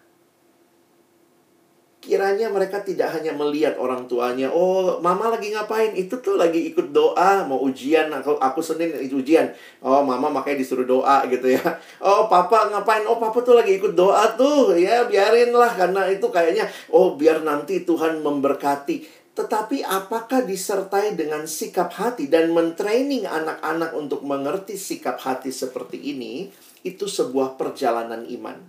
Kiranya 2.01 2.49
mereka 2.49 2.81
tidak 2.81 3.12
hanya 3.12 3.37
melihat 3.37 3.77
orang 3.77 4.09
tuanya, 4.09 4.49
oh 4.49 5.05
mama 5.05 5.29
lagi 5.29 5.53
ngapain? 5.53 5.93
Itu 5.93 6.25
tuh 6.25 6.40
lagi 6.40 6.73
ikut 6.73 6.97
doa, 6.97 7.45
mau 7.45 7.61
ujian, 7.61 8.09
aku, 8.09 8.40
aku 8.40 8.64
Senin 8.64 8.97
ujian. 9.12 9.53
Oh 9.85 10.01
mama 10.01 10.33
makanya 10.33 10.64
disuruh 10.64 10.88
doa 10.88 11.29
gitu 11.29 11.53
ya. 11.53 11.61
Oh 12.01 12.25
papa 12.25 12.73
ngapain? 12.73 13.05
Oh 13.05 13.21
papa 13.21 13.45
tuh 13.45 13.53
lagi 13.53 13.77
ikut 13.77 13.93
doa 13.93 14.33
tuh, 14.33 14.73
ya 14.81 15.05
biarin 15.05 15.53
lah 15.53 15.77
karena 15.77 16.09
itu 16.09 16.25
kayaknya, 16.33 16.64
oh 16.88 17.21
biar 17.21 17.45
nanti 17.45 17.85
Tuhan 17.85 18.25
memberkati. 18.25 19.19
Tetapi 19.40 19.81
apakah 19.81 20.44
disertai 20.44 21.16
dengan 21.16 21.48
sikap 21.48 21.96
hati 21.96 22.29
dan 22.29 22.53
mentraining 22.53 23.24
anak-anak 23.24 23.96
untuk 23.96 24.20
mengerti 24.20 24.76
sikap 24.76 25.16
hati 25.16 25.48
seperti 25.48 25.96
ini, 25.96 26.53
itu 26.85 27.09
sebuah 27.09 27.57
perjalanan 27.57 28.29
iman. 28.29 28.61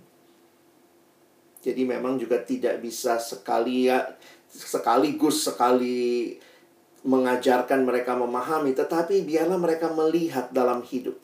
Jadi 1.60 1.82
memang 1.84 2.16
juga 2.16 2.40
tidak 2.40 2.80
bisa 2.80 3.20
sekali 3.20 3.92
ya 3.92 4.16
sekaligus 4.48 5.44
sekali 5.44 6.40
mengajarkan 7.04 7.84
mereka 7.84 8.16
memahami, 8.16 8.72
tetapi 8.72 9.28
biarlah 9.28 9.60
mereka 9.60 9.92
melihat 9.92 10.48
dalam 10.56 10.80
hidup. 10.88 11.20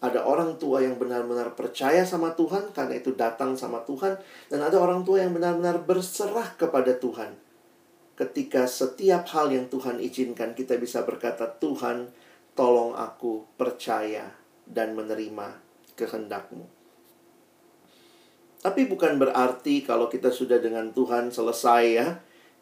Ada 0.00 0.24
orang 0.24 0.56
tua 0.56 0.80
yang 0.80 0.96
benar-benar 0.96 1.52
percaya 1.52 2.08
sama 2.08 2.32
Tuhan 2.32 2.72
karena 2.72 2.96
itu 2.96 3.12
datang 3.12 3.52
sama 3.52 3.84
Tuhan 3.84 4.16
dan 4.48 4.60
ada 4.64 4.80
orang 4.80 5.04
tua 5.04 5.20
yang 5.20 5.36
benar-benar 5.36 5.84
berserah 5.84 6.56
kepada 6.56 6.96
Tuhan. 6.96 7.45
Ketika 8.16 8.64
setiap 8.64 9.28
hal 9.36 9.52
yang 9.52 9.68
Tuhan 9.68 10.00
izinkan 10.00 10.56
kita 10.56 10.80
bisa 10.80 11.04
berkata, 11.04 11.44
"Tuhan, 11.60 12.08
tolong 12.56 12.96
aku 12.96 13.44
percaya 13.60 14.32
dan 14.64 14.96
menerima 14.96 15.60
kehendakmu." 16.00 16.76
Tapi 18.66 18.88
bukan 18.88 19.20
berarti 19.20 19.84
kalau 19.84 20.08
kita 20.08 20.32
sudah 20.32 20.56
dengan 20.58 20.90
Tuhan 20.90 21.28
selesai 21.30 21.84
ya. 21.86 22.08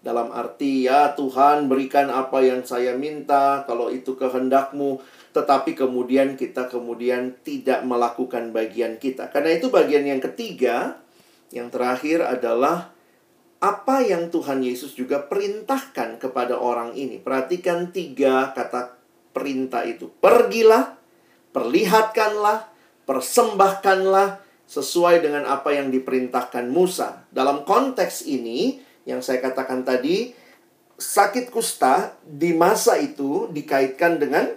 Dalam 0.04 0.36
arti 0.36 0.84
ya 0.84 1.16
Tuhan 1.16 1.64
berikan 1.64 2.12
apa 2.12 2.44
yang 2.44 2.60
saya 2.60 2.92
minta 2.92 3.64
kalau 3.64 3.88
itu 3.88 4.12
kehendakmu. 4.18 5.00
Tetapi 5.32 5.72
kemudian 5.72 6.36
kita 6.36 6.68
kemudian 6.68 7.38
tidak 7.40 7.86
melakukan 7.88 8.52
bagian 8.52 9.00
kita. 9.00 9.32
Karena 9.32 9.56
itu 9.56 9.70
bagian 9.70 10.04
yang 10.04 10.20
ketiga. 10.20 11.00
Yang 11.54 11.68
terakhir 11.72 12.18
adalah 12.26 12.93
apa 13.64 14.04
yang 14.04 14.28
Tuhan 14.28 14.60
Yesus 14.60 14.92
juga 14.92 15.24
perintahkan 15.24 16.20
kepada 16.20 16.60
orang 16.60 16.92
ini. 16.92 17.16
Perhatikan 17.16 17.88
tiga 17.96 18.52
kata 18.52 19.00
perintah 19.32 19.88
itu. 19.88 20.12
Pergilah, 20.20 21.00
perlihatkanlah, 21.56 22.68
persembahkanlah, 23.08 24.44
sesuai 24.68 25.24
dengan 25.24 25.48
apa 25.48 25.72
yang 25.72 25.88
diperintahkan 25.88 26.68
Musa. 26.68 27.24
Dalam 27.32 27.64
konteks 27.64 28.28
ini, 28.28 28.80
yang 29.04 29.20
saya 29.20 29.40
katakan 29.40 29.84
tadi, 29.84 30.32
sakit 30.96 31.52
kusta 31.52 32.16
di 32.24 32.56
masa 32.56 32.96
itu 33.00 33.48
dikaitkan 33.52 34.20
dengan 34.20 34.48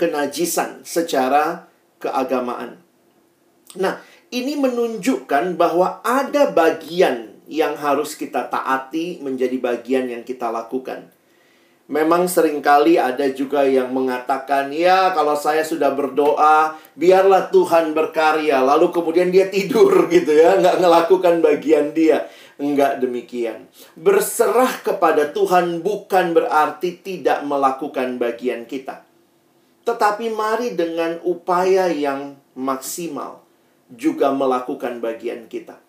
kenajisan 0.00 0.84
secara 0.84 1.68
keagamaan. 2.00 2.80
Nah, 3.76 4.00
ini 4.32 4.56
menunjukkan 4.56 5.60
bahwa 5.60 6.00
ada 6.00 6.48
bagian 6.48 7.27
yang 7.48 7.74
harus 7.80 8.12
kita 8.14 8.46
taati 8.52 9.24
menjadi 9.24 9.56
bagian 9.56 10.06
yang 10.12 10.22
kita 10.22 10.52
lakukan. 10.52 11.08
Memang 11.88 12.28
sering 12.28 12.60
kali 12.60 13.00
ada 13.00 13.24
juga 13.32 13.64
yang 13.64 13.88
mengatakan, 13.96 14.68
ya 14.68 15.16
kalau 15.16 15.32
saya 15.32 15.64
sudah 15.64 15.96
berdoa, 15.96 16.76
biarlah 16.92 17.48
Tuhan 17.48 17.96
berkarya. 17.96 18.60
Lalu 18.60 18.92
kemudian 18.92 19.32
dia 19.32 19.48
tidur 19.48 20.04
gitu 20.12 20.28
ya, 20.28 20.60
nggak 20.60 20.84
melakukan 20.84 21.40
bagian 21.40 21.96
dia. 21.96 22.28
Enggak 22.60 23.00
demikian. 23.00 23.72
Berserah 23.96 24.84
kepada 24.84 25.32
Tuhan 25.32 25.80
bukan 25.80 26.36
berarti 26.36 27.00
tidak 27.00 27.40
melakukan 27.48 28.20
bagian 28.20 28.68
kita. 28.68 29.08
Tetapi 29.88 30.28
mari 30.36 30.76
dengan 30.76 31.16
upaya 31.24 31.88
yang 31.88 32.36
maksimal 32.52 33.40
juga 33.88 34.28
melakukan 34.28 35.00
bagian 35.00 35.48
kita. 35.48 35.87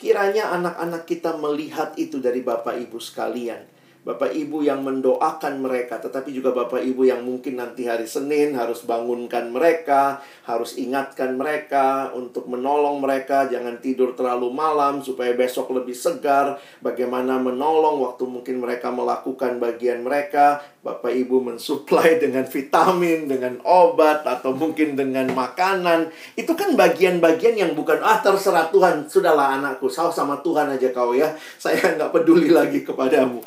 Kiranya 0.00 0.48
anak-anak 0.56 1.04
kita 1.04 1.36
melihat 1.36 1.92
itu 2.00 2.24
dari 2.24 2.40
Bapak 2.40 2.80
Ibu 2.88 2.96
sekalian 2.96 3.60
Bapak 4.00 4.32
Ibu 4.32 4.64
yang 4.64 4.80
mendoakan 4.80 5.60
mereka, 5.60 6.00
tetapi 6.00 6.32
juga 6.32 6.56
Bapak 6.56 6.80
Ibu 6.80 7.04
yang 7.04 7.20
mungkin 7.20 7.60
nanti 7.60 7.84
hari 7.84 8.08
Senin 8.08 8.56
harus 8.56 8.88
bangunkan 8.88 9.52
mereka, 9.52 10.24
harus 10.48 10.80
ingatkan 10.80 11.36
mereka 11.36 12.08
untuk 12.16 12.48
menolong 12.48 12.96
mereka, 13.04 13.44
jangan 13.52 13.76
tidur 13.76 14.16
terlalu 14.16 14.48
malam 14.56 15.04
supaya 15.04 15.36
besok 15.36 15.76
lebih 15.76 15.92
segar. 15.92 16.56
Bagaimana 16.80 17.36
menolong 17.36 18.00
waktu 18.00 18.24
mungkin 18.24 18.64
mereka 18.64 18.88
melakukan 18.88 19.60
bagian 19.60 20.00
mereka, 20.00 20.64
Bapak 20.80 21.12
Ibu 21.12 21.52
mensuplai 21.52 22.16
dengan 22.16 22.48
vitamin, 22.48 23.28
dengan 23.28 23.60
obat, 23.68 24.24
atau 24.24 24.56
mungkin 24.56 24.96
dengan 24.96 25.28
makanan. 25.36 26.08
Itu 26.40 26.56
kan 26.56 26.72
bagian-bagian 26.72 27.52
yang 27.52 27.76
bukan, 27.76 28.00
ah 28.00 28.24
terserah 28.24 28.72
Tuhan, 28.72 29.04
sudahlah 29.12 29.60
anakku, 29.60 29.92
sama 29.92 30.40
Tuhan 30.40 30.72
aja 30.72 30.88
kau 30.88 31.12
ya. 31.12 31.36
Saya 31.60 32.00
nggak 32.00 32.16
peduli 32.16 32.48
lagi 32.48 32.80
kepadamu. 32.80 33.44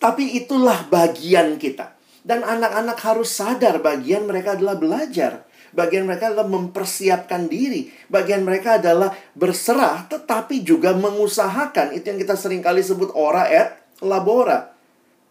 Tapi 0.00 0.40
itulah 0.40 0.88
bagian 0.88 1.60
kita. 1.60 1.92
Dan 2.24 2.40
anak-anak 2.40 2.96
harus 3.04 3.36
sadar 3.36 3.84
bagian 3.84 4.24
mereka 4.24 4.56
adalah 4.56 4.80
belajar. 4.80 5.44
Bagian 5.76 6.08
mereka 6.08 6.32
adalah 6.32 6.48
mempersiapkan 6.48 7.46
diri. 7.46 7.92
Bagian 8.08 8.42
mereka 8.42 8.80
adalah 8.80 9.12
berserah 9.36 10.08
tetapi 10.08 10.64
juga 10.64 10.96
mengusahakan. 10.96 11.92
Itu 11.92 12.16
yang 12.16 12.18
kita 12.18 12.34
sering 12.34 12.64
kali 12.64 12.80
sebut 12.80 13.12
ora 13.12 13.46
et 13.46 13.76
labora. 14.00 14.72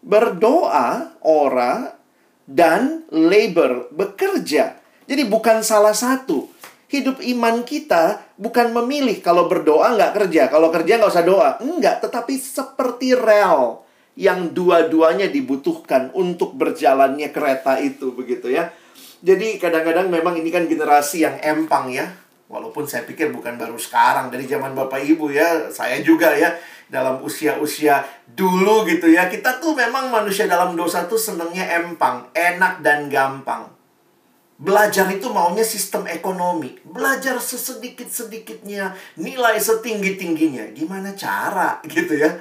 Berdoa, 0.00 1.18
ora, 1.26 1.92
dan 2.48 3.04
labor, 3.12 3.92
bekerja. 3.92 4.80
Jadi 5.04 5.22
bukan 5.28 5.60
salah 5.66 5.92
satu. 5.92 6.48
Hidup 6.90 7.22
iman 7.22 7.62
kita 7.62 8.34
bukan 8.34 8.74
memilih 8.74 9.18
kalau 9.22 9.46
berdoa 9.46 9.94
nggak 9.94 10.14
kerja. 10.14 10.42
Kalau 10.50 10.72
kerja 10.72 10.98
nggak 10.98 11.12
usah 11.12 11.26
doa. 11.26 11.50
Enggak, 11.62 12.02
tetapi 12.02 12.34
seperti 12.38 13.14
rel 13.14 13.89
yang 14.18 14.52
dua-duanya 14.52 15.30
dibutuhkan 15.30 16.10
untuk 16.12 16.54
berjalannya 16.58 17.30
kereta 17.30 17.78
itu 17.78 18.10
begitu 18.14 18.50
ya. 18.50 18.70
Jadi 19.20 19.60
kadang-kadang 19.60 20.08
memang 20.08 20.40
ini 20.40 20.48
kan 20.48 20.64
generasi 20.64 21.22
yang 21.28 21.36
empang 21.44 21.92
ya. 21.92 22.08
Walaupun 22.50 22.82
saya 22.82 23.06
pikir 23.06 23.30
bukan 23.30 23.54
baru 23.54 23.78
sekarang 23.78 24.26
dari 24.26 24.42
zaman 24.42 24.74
Bapak 24.74 24.98
Ibu 25.06 25.30
ya, 25.30 25.70
saya 25.70 26.02
juga 26.02 26.34
ya 26.34 26.50
dalam 26.90 27.22
usia-usia 27.22 28.02
dulu 28.26 28.82
gitu 28.90 29.06
ya. 29.06 29.30
Kita 29.30 29.62
tuh 29.62 29.78
memang 29.78 30.10
manusia 30.10 30.50
dalam 30.50 30.74
dosa 30.74 31.06
tuh 31.06 31.20
senangnya 31.20 31.62
empang, 31.78 32.26
enak 32.34 32.82
dan 32.82 33.06
gampang. 33.06 33.70
Belajar 34.60 35.08
itu 35.08 35.30
maunya 35.32 35.64
sistem 35.64 36.04
ekonomi. 36.04 36.76
Belajar 36.84 37.40
sesedikit-sedikitnya, 37.40 38.92
nilai 39.16 39.56
setinggi-tingginya. 39.56 40.74
Gimana 40.76 41.14
cara 41.16 41.80
gitu 41.88 42.18
ya. 42.18 42.34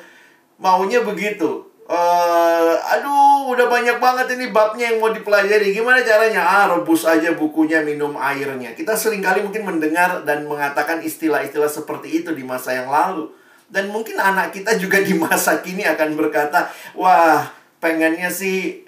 Maunya 0.59 1.01
begitu. 1.01 1.65
Uh, 1.89 2.77
aduh 2.85 3.49
udah 3.49 3.65
banyak 3.65 3.97
banget 3.97 4.37
ini 4.37 4.53
babnya 4.53 4.93
yang 4.93 5.01
mau 5.01 5.09
dipelajari. 5.09 5.73
Gimana 5.73 6.05
caranya? 6.05 6.45
Ah 6.45 6.65
rebus 6.69 7.01
aja 7.07 7.33
bukunya 7.33 7.81
minum 7.81 8.13
airnya. 8.13 8.77
Kita 8.77 8.93
sering 8.93 9.25
kali 9.25 9.41
mungkin 9.41 9.65
mendengar 9.65 10.21
dan 10.21 10.45
mengatakan 10.45 11.01
istilah-istilah 11.01 11.71
seperti 11.71 12.21
itu 12.21 12.29
di 12.37 12.45
masa 12.45 12.77
yang 12.77 12.93
lalu. 12.93 13.33
Dan 13.65 13.89
mungkin 13.89 14.21
anak 14.21 14.53
kita 14.53 14.77
juga 14.77 15.01
di 15.01 15.17
masa 15.17 15.65
kini 15.65 15.81
akan 15.81 16.13
berkata 16.13 16.69
wah 16.93 17.49
pengennya 17.81 18.29
sih 18.29 18.85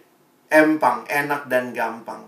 empang 0.52 1.08
enak 1.08 1.48
dan 1.48 1.72
gampang. 1.72 2.28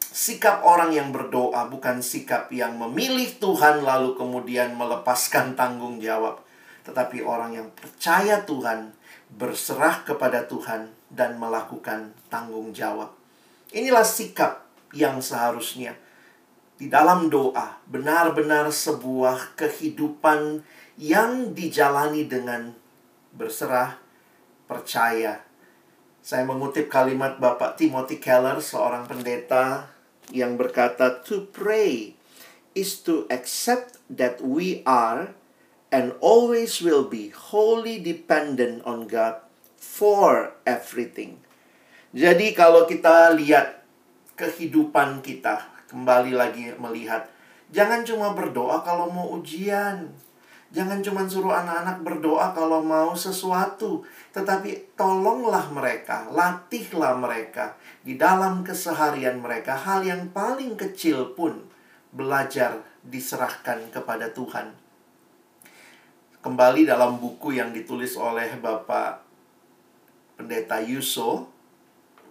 Sikap 0.00 0.64
orang 0.64 0.96
yang 0.96 1.12
berdoa 1.12 1.68
bukan 1.68 2.00
sikap 2.00 2.48
yang 2.48 2.80
memilih 2.80 3.36
Tuhan 3.36 3.84
lalu 3.84 4.16
kemudian 4.16 4.72
melepaskan 4.72 5.52
tanggung 5.52 6.00
jawab, 6.00 6.40
tetapi 6.86 7.26
orang 7.26 7.58
yang 7.58 7.68
percaya 7.74 8.46
Tuhan 8.46 8.94
berserah 9.34 10.06
kepada 10.06 10.46
Tuhan 10.46 10.94
dan 11.10 11.34
melakukan 11.34 12.14
tanggung 12.30 12.70
jawab. 12.70 13.10
Inilah 13.74 14.06
sikap 14.06 14.62
yang 14.94 15.18
seharusnya 15.18 15.98
di 16.78 16.86
dalam 16.86 17.26
doa 17.26 17.82
benar-benar 17.90 18.70
sebuah 18.70 19.58
kehidupan 19.58 20.62
yang 21.00 21.52
dijalani 21.52 22.24
dengan 22.30 22.70
berserah, 23.34 23.98
percaya. 24.70 25.42
Saya 26.22 26.44
mengutip 26.46 26.88
kalimat 26.88 27.36
Bapak 27.36 27.76
Timothy 27.76 28.18
Keller, 28.22 28.62
seorang 28.62 29.04
pendeta 29.08 29.88
yang 30.32 30.58
berkata, 30.58 31.22
"To 31.28 31.48
pray 31.48 32.16
is 32.76 33.00
to 33.04 33.24
accept 33.32 34.00
that 34.12 34.44
we 34.44 34.84
are 34.84 35.32
and 35.96 36.12
always 36.20 36.84
will 36.84 37.08
be 37.08 37.32
wholly 37.32 37.96
dependent 37.96 38.84
on 38.84 39.08
God 39.08 39.40
for 39.80 40.52
everything. 40.68 41.40
Jadi 42.12 42.52
kalau 42.52 42.84
kita 42.84 43.32
lihat 43.32 43.80
kehidupan 44.36 45.24
kita, 45.24 45.64
kembali 45.88 46.36
lagi 46.36 46.76
melihat, 46.76 47.32
jangan 47.72 48.04
cuma 48.04 48.36
berdoa 48.36 48.84
kalau 48.84 49.08
mau 49.08 49.32
ujian. 49.40 50.12
Jangan 50.76 51.00
cuma 51.00 51.24
suruh 51.24 51.56
anak-anak 51.56 52.04
berdoa 52.04 52.52
kalau 52.52 52.84
mau 52.84 53.16
sesuatu, 53.16 54.04
tetapi 54.36 54.92
tolonglah 54.98 55.72
mereka, 55.72 56.28
latihlah 56.28 57.16
mereka 57.16 57.78
di 58.04 58.20
dalam 58.20 58.60
keseharian 58.66 59.40
mereka 59.40 59.78
hal 59.78 60.04
yang 60.04 60.28
paling 60.34 60.76
kecil 60.76 61.32
pun 61.32 61.64
belajar 62.12 62.84
diserahkan 63.06 63.88
kepada 63.94 64.28
Tuhan. 64.34 64.85
Kembali 66.46 66.86
dalam 66.86 67.18
buku 67.18 67.58
yang 67.58 67.74
ditulis 67.74 68.14
oleh 68.14 68.46
Bapak 68.62 69.18
Pendeta 70.38 70.78
Yuso 70.78 71.42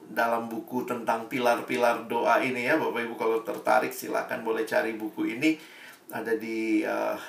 dalam 0.07 0.47
buku 0.47 0.87
tentang 0.87 1.27
pilar-pilar 1.27 2.07
doa 2.07 2.39
ini 2.39 2.63
ya 2.63 2.79
Bapak 2.79 3.11
Ibu 3.11 3.19
kalau 3.19 3.43
tertarik 3.43 3.91
silakan 3.91 4.47
boleh 4.47 4.63
cari 4.63 4.95
buku 4.95 5.35
ini 5.35 5.59
ada 6.07 6.31
di 6.31 6.79
uh, 6.87 7.19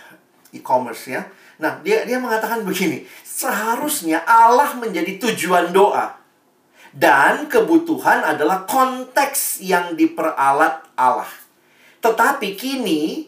e-commerce 0.55 1.11
ya. 1.11 1.27
Nah, 1.59 1.83
dia 1.83 2.07
dia 2.07 2.23
mengatakan 2.23 2.63
begini, 2.63 3.03
seharusnya 3.27 4.23
Allah 4.23 4.79
menjadi 4.79 5.19
tujuan 5.19 5.75
doa. 5.75 6.15
Dan 6.95 7.51
kebutuhan 7.51 8.23
adalah 8.23 8.63
konteks 8.63 9.59
yang 9.59 9.99
diperalat 9.99 10.87
Allah. 10.95 11.35
Tetapi 11.99 12.55
kini 12.55 13.27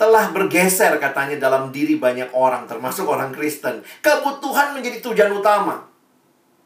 telah 0.00 0.32
bergeser 0.32 0.96
katanya 0.96 1.36
dalam 1.36 1.68
diri 1.68 2.00
banyak 2.00 2.32
orang 2.32 2.64
termasuk 2.64 3.04
orang 3.04 3.36
Kristen. 3.36 3.84
Kebutuhan 4.00 4.72
menjadi 4.72 5.04
tujuan 5.04 5.28
utama. 5.36 5.84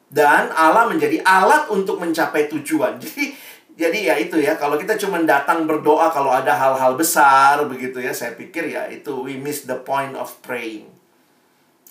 Dan 0.06 0.54
Allah 0.54 0.86
menjadi 0.86 1.18
alat 1.26 1.66
untuk 1.74 1.98
mencapai 1.98 2.46
tujuan. 2.46 2.94
Jadi 3.02 3.34
jadi 3.74 4.06
ya 4.06 4.14
itu 4.14 4.38
ya, 4.38 4.54
kalau 4.54 4.78
kita 4.78 4.94
cuma 4.94 5.18
datang 5.26 5.66
berdoa 5.66 6.06
kalau 6.14 6.30
ada 6.30 6.54
hal-hal 6.54 6.94
besar 6.94 7.58
begitu 7.66 7.98
ya, 7.98 8.14
saya 8.14 8.38
pikir 8.38 8.70
ya 8.70 8.86
itu 8.86 9.26
we 9.26 9.34
miss 9.34 9.66
the 9.66 9.74
point 9.74 10.14
of 10.14 10.30
praying. 10.46 10.86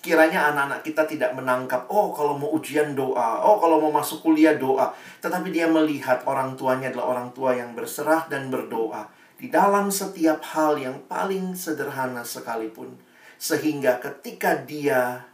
Kiranya 0.00 0.48
anak-anak 0.48 0.80
kita 0.80 1.04
tidak 1.04 1.36
menangkap, 1.36 1.84
oh 1.92 2.08
kalau 2.16 2.40
mau 2.40 2.56
ujian 2.56 2.96
doa, 2.96 3.44
oh 3.44 3.60
kalau 3.60 3.84
mau 3.84 4.00
masuk 4.00 4.24
kuliah 4.24 4.56
doa. 4.56 4.96
Tetapi 5.20 5.52
dia 5.52 5.68
melihat 5.68 6.24
orang 6.24 6.56
tuanya 6.56 6.88
adalah 6.88 7.20
orang 7.20 7.28
tua 7.36 7.52
yang 7.52 7.76
berserah 7.76 8.32
dan 8.32 8.48
berdoa. 8.48 9.04
Di 9.34 9.50
dalam 9.50 9.90
setiap 9.90 10.40
hal 10.54 10.78
yang 10.78 11.04
paling 11.10 11.58
sederhana 11.58 12.22
sekalipun. 12.22 12.94
Sehingga 13.34 13.98
ketika 13.98 14.56
dia 14.62 15.26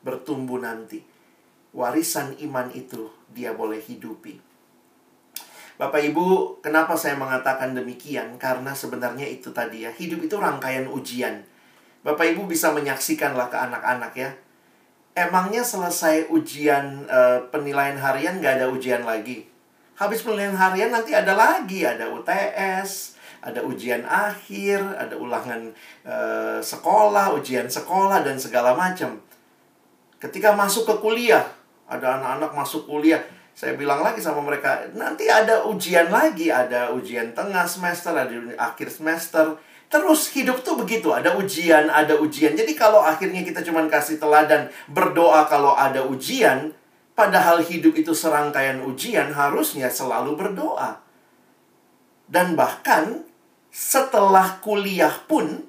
bertumbuh 0.00 0.62
nanti, 0.62 1.02
warisan 1.74 2.38
iman 2.38 2.70
itu 2.72 3.10
dia 3.34 3.52
boleh 3.52 3.82
hidupi. 3.82 4.40
Bapak 5.78 6.02
Ibu, 6.10 6.58
kenapa 6.58 6.98
saya 6.98 7.14
mengatakan 7.14 7.70
demikian? 7.70 8.34
Karena 8.34 8.74
sebenarnya 8.74 9.22
itu 9.30 9.54
tadi 9.54 9.86
ya, 9.86 9.94
hidup 9.94 10.26
itu 10.26 10.34
rangkaian 10.34 10.90
ujian. 10.90 11.46
Bapak 12.02 12.34
Ibu 12.34 12.50
bisa 12.50 12.74
menyaksikanlah 12.74 13.46
ke 13.46 13.58
anak-anak 13.58 14.12
ya. 14.18 14.30
Emangnya 15.14 15.62
selesai 15.62 16.30
ujian 16.30 17.06
e, 17.06 17.46
penilaian 17.50 17.98
harian 17.98 18.38
nggak 18.38 18.58
ada 18.58 18.66
ujian 18.70 19.06
lagi? 19.06 19.46
Habis 19.98 20.22
penilaian 20.26 20.54
harian 20.54 20.90
nanti 20.94 21.14
ada 21.14 21.34
lagi, 21.34 21.82
ada 21.86 22.10
UTS, 22.10 23.17
ada 23.38 23.62
ujian 23.62 24.02
akhir, 24.04 24.82
ada 24.98 25.14
ulangan 25.14 25.70
e, 26.02 26.16
sekolah, 26.58 27.34
ujian 27.38 27.70
sekolah 27.70 28.26
dan 28.26 28.34
segala 28.38 28.74
macam. 28.74 29.18
Ketika 30.18 30.54
masuk 30.54 30.90
ke 30.90 30.94
kuliah, 30.98 31.46
ada 31.86 32.18
anak-anak 32.18 32.50
masuk 32.52 32.90
kuliah, 32.90 33.22
saya 33.54 33.74
bilang 33.74 34.02
lagi 34.02 34.22
sama 34.22 34.42
mereka, 34.42 34.86
nanti 34.94 35.26
ada 35.26 35.66
ujian 35.66 36.10
lagi, 36.10 36.50
ada 36.50 36.90
ujian 36.94 37.34
tengah 37.34 37.66
semester, 37.66 38.14
ada 38.14 38.30
akhir 38.58 38.90
semester. 38.90 39.58
Terus 39.88 40.28
hidup 40.36 40.60
tuh 40.60 40.76
begitu, 40.76 41.10
ada 41.10 41.32
ujian, 41.34 41.88
ada 41.88 42.14
ujian. 42.20 42.52
Jadi 42.52 42.76
kalau 42.76 43.00
akhirnya 43.00 43.40
kita 43.40 43.64
cuma 43.64 43.82
kasih 43.88 44.20
teladan 44.20 44.68
berdoa 44.86 45.48
kalau 45.48 45.72
ada 45.72 46.04
ujian, 46.04 46.76
padahal 47.16 47.58
hidup 47.64 47.96
itu 47.96 48.12
serangkaian 48.12 48.84
ujian, 48.84 49.32
harusnya 49.32 49.88
selalu 49.88 50.36
berdoa. 50.36 51.02
Dan 52.28 52.52
bahkan 52.52 53.26
setelah 53.68 54.58
kuliah 54.60 55.12
pun, 55.26 55.64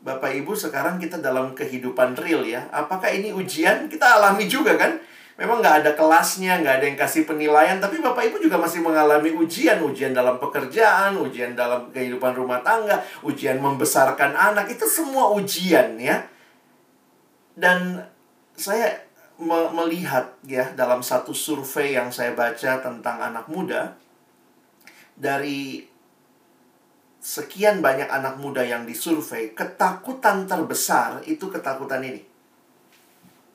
Bapak 0.00 0.32
Ibu 0.32 0.56
sekarang 0.56 0.96
kita 0.96 1.20
dalam 1.20 1.52
kehidupan 1.52 2.16
real 2.16 2.44
ya. 2.44 2.68
Apakah 2.72 3.12
ini 3.12 3.36
ujian? 3.36 3.88
Kita 3.92 4.16
alami 4.16 4.48
juga 4.48 4.80
kan? 4.80 4.96
memang 5.40 5.64
nggak 5.64 5.76
ada 5.80 5.90
kelasnya, 5.96 6.60
nggak 6.60 6.74
ada 6.76 6.84
yang 6.84 6.98
kasih 7.00 7.24
penilaian, 7.24 7.80
tapi 7.80 7.96
Bapak 8.04 8.28
Ibu 8.28 8.44
juga 8.44 8.60
masih 8.60 8.84
mengalami 8.84 9.32
ujian, 9.32 9.80
ujian 9.80 10.12
dalam 10.12 10.36
pekerjaan, 10.36 11.16
ujian 11.16 11.56
dalam 11.56 11.88
kehidupan 11.88 12.36
rumah 12.36 12.60
tangga, 12.60 13.00
ujian 13.24 13.56
membesarkan 13.56 14.36
anak, 14.36 14.68
itu 14.68 14.84
semua 14.84 15.32
ujian 15.32 15.96
ya. 15.96 16.28
Dan 17.56 18.04
saya 18.52 19.00
me 19.40 19.72
melihat 19.72 20.36
ya 20.44 20.76
dalam 20.76 21.00
satu 21.00 21.32
survei 21.32 21.96
yang 21.96 22.12
saya 22.12 22.36
baca 22.36 22.84
tentang 22.84 23.16
anak 23.24 23.48
muda 23.48 23.96
dari 25.16 25.88
sekian 27.20 27.84
banyak 27.84 28.08
anak 28.08 28.40
muda 28.40 28.64
yang 28.64 28.88
disurvei, 28.88 29.52
ketakutan 29.52 30.48
terbesar 30.48 31.20
itu 31.28 31.52
ketakutan 31.52 32.00
ini 32.00 32.30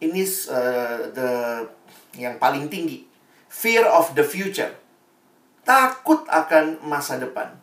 ini 0.04 0.24
uh, 0.52 1.10
the 1.16 1.30
yang 2.20 2.36
paling 2.40 2.68
tinggi. 2.68 3.08
Fear 3.48 3.88
of 3.88 4.12
the 4.16 4.24
future. 4.24 4.72
Takut 5.64 6.28
akan 6.28 6.84
masa 6.86 7.18
depan. 7.18 7.56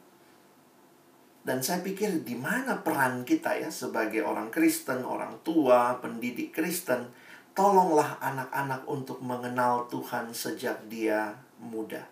Dan 1.43 1.59
saya 1.59 1.83
pikir 1.83 2.23
di 2.23 2.39
mana 2.39 2.79
peran 2.81 3.27
kita 3.27 3.59
ya 3.59 3.69
sebagai 3.69 4.23
orang 4.23 4.49
Kristen, 4.49 5.03
orang 5.03 5.43
tua, 5.43 5.99
pendidik 5.99 6.55
Kristen, 6.55 7.11
tolonglah 7.53 8.19
anak-anak 8.23 8.87
untuk 8.87 9.19
mengenal 9.21 9.91
Tuhan 9.91 10.31
sejak 10.31 10.87
dia 10.87 11.35
muda. 11.59 12.12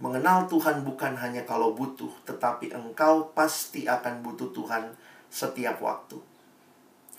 Mengenal 0.00 0.48
Tuhan 0.48 0.80
bukan 0.80 1.12
hanya 1.12 1.44
kalau 1.44 1.76
butuh, 1.76 2.08
tetapi 2.24 2.72
engkau 2.72 3.30
pasti 3.36 3.84
akan 3.84 4.24
butuh 4.24 4.48
Tuhan 4.56 4.96
setiap 5.28 5.78
waktu 5.84 6.16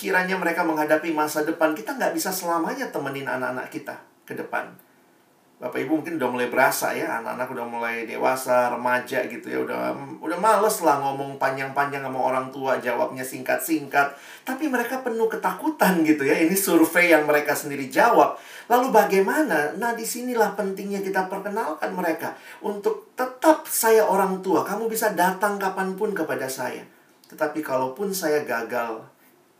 kiranya 0.02 0.34
mereka 0.34 0.65
menghadapi 0.65 1.13
masa 1.13 1.46
depan, 1.46 1.78
kita 1.78 1.94
nggak 1.94 2.17
bisa 2.17 2.34
selamanya 2.34 2.89
temenin 2.89 3.30
anak-anak 3.30 3.70
kita 3.70 3.94
ke 4.26 4.34
depan. 4.34 4.74
Bapak 5.62 5.78
Ibu 5.78 6.02
mungkin 6.02 6.17
udah 6.17 6.30
mulai 6.34 6.50
berasa 6.50 6.89
ya, 6.89 7.21
anak-anak 7.21 7.54
udah 7.54 7.65
mulai 7.69 8.10
dewasa, 8.10 8.74
remaja 8.74 9.21
gitu 9.30 9.45
ya, 9.45 9.62
udah 9.62 9.93
udah 10.17 10.38
males 10.41 10.82
lah 10.82 10.97
ngomong 10.97 11.38
panjang-panjang 11.38 12.02
sama 12.02 12.17
orang 12.17 12.50
tua, 12.50 12.82
jawabnya 12.82 13.21
singkat-singkat. 13.21 14.17
Tapi 14.41 14.65
mereka 14.65 15.06
penuh 15.06 15.30
ketakutan 15.30 16.02
gitu 16.02 16.26
ya. 16.26 16.34
Ini 16.34 16.58
survei 16.58 17.13
yang 17.13 17.30
mereka 17.30 17.54
sendiri 17.54 17.93
jawab. 17.93 18.41
Lalu 18.74 18.89
bagaimana? 18.89 19.78
Nah, 19.78 19.93
di 19.93 20.02
sinilah 20.02 20.58
pentingnya 20.58 21.06
kita 21.06 21.30
perkenalkan 21.30 21.93
mereka 21.93 22.34
untuk 22.65 23.13
tetap 23.13 23.69
saya 23.69 24.02
orang 24.02 24.41
tua. 24.41 24.65
Kamu 24.65 24.89
bisa 24.89 25.13
datang 25.13 25.62
kapan 25.62 25.93
pun 25.93 26.17
kepada 26.17 26.50
saya. 26.50 26.82
Tetapi 27.30 27.62
kalaupun 27.62 28.10
saya 28.10 28.41
gagal, 28.41 29.06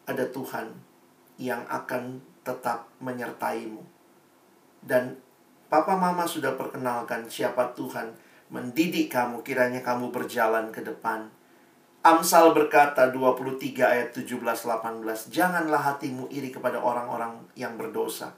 ada 0.09 0.25
Tuhan 0.33 0.73
yang 1.37 1.61
akan 1.69 2.25
tetap 2.41 2.89
menyertaimu. 2.97 3.85
Dan 4.81 5.29
papa 5.71 5.95
mama 5.95 6.27
sudah 6.27 6.60
perkenalkan 6.60 7.31
siapa 7.31 7.71
Tuhan 7.71 8.12
mendidik 8.51 9.07
kamu 9.07 9.39
kiranya 9.47 9.79
kamu 9.79 10.12
berjalan 10.12 10.67
ke 10.75 10.84
depan. 10.84 11.31
Amsal 12.03 12.51
berkata 12.51 13.07
23 13.07 13.80
ayat 13.80 14.09
17 14.11 14.36
18, 14.43 15.32
janganlah 15.32 15.95
hatimu 15.95 16.28
iri 16.28 16.51
kepada 16.51 16.82
orang-orang 16.82 17.39
yang 17.55 17.78
berdosa, 17.80 18.34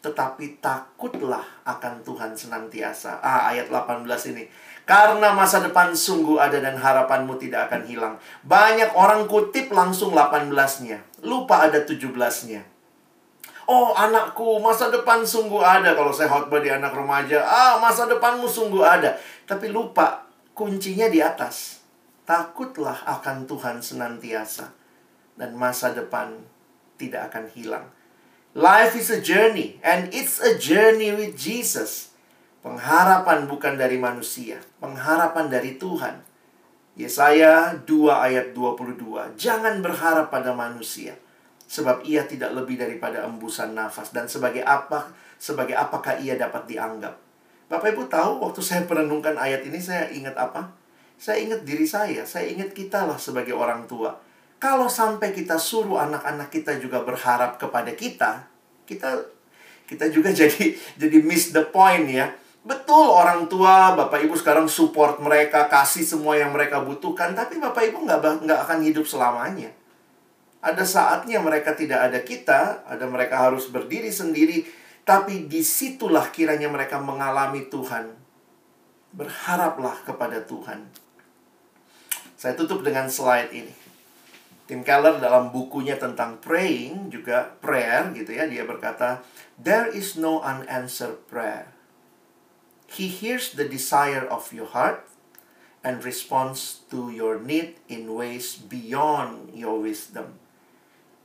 tetapi 0.00 0.62
takutlah 0.62 1.42
akan 1.66 2.00
Tuhan 2.06 2.32
senantiasa. 2.32 3.20
Ah 3.20 3.50
ayat 3.52 3.68
18 3.68 4.06
ini. 4.32 4.48
Karena 4.88 5.36
masa 5.36 5.60
depan 5.60 5.92
sungguh 5.92 6.40
ada 6.40 6.62
dan 6.64 6.80
harapanmu 6.80 7.36
tidak 7.36 7.68
akan 7.68 7.82
hilang. 7.84 8.14
Banyak 8.46 8.96
orang 8.96 9.28
kutip 9.28 9.68
langsung 9.68 10.16
18-nya. 10.16 11.04
Lupa 11.26 11.68
ada 11.68 11.84
17-nya. 11.84 12.77
Oh 13.68 13.92
anakku, 13.92 14.56
masa 14.64 14.88
depan 14.88 15.20
sungguh 15.20 15.60
ada. 15.60 15.92
Kalau 15.92 16.08
saya 16.08 16.32
khotbah 16.32 16.64
di 16.64 16.72
anak 16.72 16.88
remaja, 16.96 17.44
ah 17.44 17.76
masa 17.76 18.08
depanmu 18.08 18.48
sungguh 18.48 18.80
ada. 18.80 19.12
Tapi 19.44 19.68
lupa, 19.68 20.24
kuncinya 20.56 21.04
di 21.12 21.20
atas. 21.20 21.84
Takutlah 22.24 23.04
akan 23.04 23.44
Tuhan 23.44 23.84
senantiasa. 23.84 24.72
Dan 25.36 25.52
masa 25.60 25.92
depan 25.92 26.32
tidak 26.96 27.28
akan 27.28 27.44
hilang. 27.52 27.84
Life 28.56 28.96
is 28.96 29.12
a 29.12 29.20
journey, 29.20 29.76
and 29.84 30.08
it's 30.16 30.40
a 30.40 30.56
journey 30.56 31.12
with 31.12 31.36
Jesus. 31.36 32.16
Pengharapan 32.64 33.44
bukan 33.44 33.76
dari 33.76 34.00
manusia, 34.00 34.64
pengharapan 34.80 35.52
dari 35.52 35.76
Tuhan. 35.76 36.24
Yesaya 36.96 37.76
2 37.84 37.84
ayat 38.16 38.56
22. 38.56 39.36
Jangan 39.36 39.84
berharap 39.84 40.32
pada 40.32 40.56
manusia 40.56 41.20
sebab 41.68 42.00
ia 42.08 42.24
tidak 42.24 42.56
lebih 42.56 42.80
daripada 42.80 43.28
embusan 43.28 43.76
nafas 43.76 44.10
dan 44.16 44.24
sebagai 44.24 44.64
apa 44.64 45.12
sebagai 45.36 45.76
apakah 45.76 46.16
ia 46.18 46.34
dapat 46.34 46.64
dianggap. 46.64 47.14
Bapak 47.68 47.92
Ibu 47.92 48.08
tahu 48.08 48.40
waktu 48.40 48.64
saya 48.64 48.88
merenungkan 48.88 49.36
ayat 49.36 49.62
ini 49.68 49.76
saya 49.76 50.08
ingat 50.08 50.34
apa? 50.34 50.72
Saya 51.20 51.44
ingat 51.44 51.68
diri 51.68 51.84
saya, 51.84 52.24
saya 52.24 52.48
ingat 52.48 52.72
kita 52.72 53.04
lah 53.04 53.20
sebagai 53.20 53.52
orang 53.52 53.84
tua. 53.84 54.16
Kalau 54.56 54.88
sampai 54.90 55.30
kita 55.36 55.60
suruh 55.60 56.00
anak-anak 56.00 56.48
kita 56.48 56.80
juga 56.80 57.04
berharap 57.04 57.60
kepada 57.60 57.92
kita, 57.92 58.48
kita 58.88 59.20
kita 59.84 60.08
juga 60.08 60.32
jadi 60.40 60.72
jadi 60.96 61.18
miss 61.20 61.52
the 61.52 61.62
point 61.68 62.08
ya 62.08 62.32
Betul 62.68 63.08
orang 63.08 63.48
tua, 63.48 63.96
Bapak 63.96 64.20
Ibu 64.28 64.36
sekarang 64.36 64.68
support 64.68 65.16
mereka, 65.24 65.72
kasih 65.72 66.04
semua 66.04 66.36
yang 66.36 66.52
mereka 66.52 66.84
butuhkan. 66.84 67.32
Tapi 67.32 67.56
Bapak 67.56 67.80
Ibu 67.88 68.04
nggak, 68.04 68.44
nggak 68.44 68.60
akan 68.68 68.78
hidup 68.84 69.08
selamanya. 69.08 69.72
Ada 70.58 70.82
saatnya 70.82 71.38
mereka 71.38 71.74
tidak 71.74 72.10
ada 72.10 72.20
kita, 72.22 72.82
ada 72.86 73.06
mereka 73.06 73.46
harus 73.46 73.70
berdiri 73.70 74.10
sendiri. 74.10 74.66
Tapi 75.06 75.48
di 75.48 75.64
situlah 75.64 76.28
kiranya 76.34 76.68
mereka 76.68 76.98
mengalami 76.98 77.70
Tuhan. 77.70 78.12
Berharaplah 79.14 80.04
kepada 80.04 80.42
Tuhan. 80.44 80.90
Saya 82.36 82.54
tutup 82.58 82.84
dengan 82.84 83.08
slide 83.08 83.50
ini. 83.54 83.74
Tim 84.68 84.84
Keller 84.84 85.16
dalam 85.16 85.48
bukunya 85.48 85.96
tentang 85.96 86.36
praying 86.44 87.08
juga 87.08 87.56
prayer 87.64 88.12
gitu 88.12 88.36
ya 88.36 88.44
dia 88.44 88.68
berkata 88.68 89.24
there 89.56 89.88
is 89.88 90.20
no 90.20 90.44
unanswered 90.44 91.24
prayer 91.24 91.72
He 92.88 93.08
hears 93.08 93.52
the 93.52 93.68
desire 93.68 94.24
of 94.24 94.48
your 94.52 94.68
heart 94.72 95.04
and 95.84 96.00
responds 96.00 96.80
to 96.88 97.12
your 97.12 97.36
need 97.36 97.76
in 97.86 98.16
ways 98.16 98.56
beyond 98.56 99.52
your 99.52 99.76
wisdom. 99.76 100.40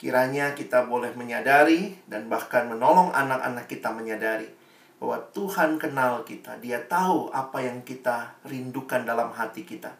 Kiranya 0.03 0.51
kita 0.51 0.83
boleh 0.83 1.15
menyadari 1.15 1.95
dan 2.11 2.27
bahkan 2.27 2.67
menolong 2.67 3.15
anak-anak 3.15 3.71
kita 3.71 3.87
menyadari 3.87 4.51
bahwa 4.99 5.15
Tuhan 5.31 5.79
kenal 5.79 6.27
kita. 6.27 6.59
Dia 6.59 6.83
tahu 6.91 7.31
apa 7.31 7.63
yang 7.63 7.79
kita 7.87 8.35
rindukan 8.43 9.07
dalam 9.07 9.31
hati 9.31 9.63
kita. 9.63 9.95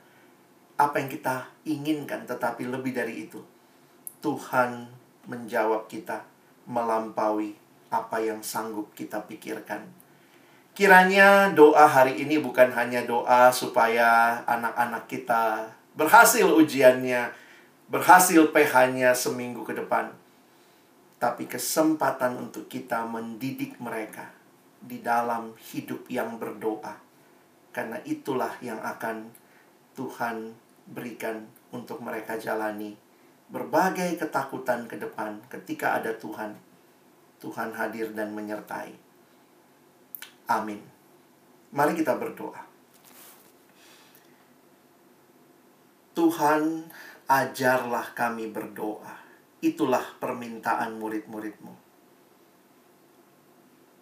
Apa 0.76 1.00
yang 1.00 1.08
kita 1.08 1.48
inginkan, 1.64 2.28
tetapi 2.28 2.68
lebih 2.68 2.92
dari 2.92 3.32
itu, 3.32 3.40
Tuhan 4.20 4.92
menjawab 5.32 5.88
kita 5.88 6.28
melampaui 6.68 7.56
apa 7.88 8.20
yang 8.20 8.44
sanggup 8.44 8.92
kita 8.92 9.24
pikirkan. 9.24 9.88
Kiranya 10.76 11.56
doa 11.56 11.88
hari 11.88 12.20
ini 12.20 12.44
bukan 12.44 12.76
hanya 12.76 13.08
doa 13.08 13.56
supaya 13.56 14.44
anak-anak 14.44 15.08
kita 15.08 15.64
berhasil 15.96 16.50
ujiannya, 16.50 17.43
berhasil 17.94 18.50
PH-nya 18.50 19.14
seminggu 19.14 19.62
ke 19.62 19.78
depan. 19.78 20.10
Tapi 21.22 21.46
kesempatan 21.46 22.42
untuk 22.42 22.66
kita 22.66 23.06
mendidik 23.06 23.78
mereka 23.78 24.34
di 24.82 24.98
dalam 25.06 25.54
hidup 25.72 26.10
yang 26.10 26.42
berdoa. 26.42 26.98
Karena 27.70 28.02
itulah 28.02 28.58
yang 28.66 28.82
akan 28.82 29.30
Tuhan 29.94 30.58
berikan 30.90 31.46
untuk 31.70 32.02
mereka 32.02 32.36
jalani 32.42 32.98
berbagai 33.54 34.18
ketakutan 34.18 34.90
ke 34.90 34.98
depan 34.98 35.38
ketika 35.46 36.02
ada 36.02 36.10
Tuhan. 36.18 36.58
Tuhan 37.38 37.70
hadir 37.78 38.10
dan 38.18 38.34
menyertai. 38.34 38.98
Amin. 40.50 40.82
Mari 41.70 41.94
kita 41.94 42.18
berdoa. 42.18 42.66
Tuhan, 46.14 46.88
ajarlah 47.28 48.12
kami 48.16 48.52
berdoa. 48.52 49.20
Itulah 49.64 50.04
permintaan 50.20 51.00
murid-muridmu. 51.00 51.74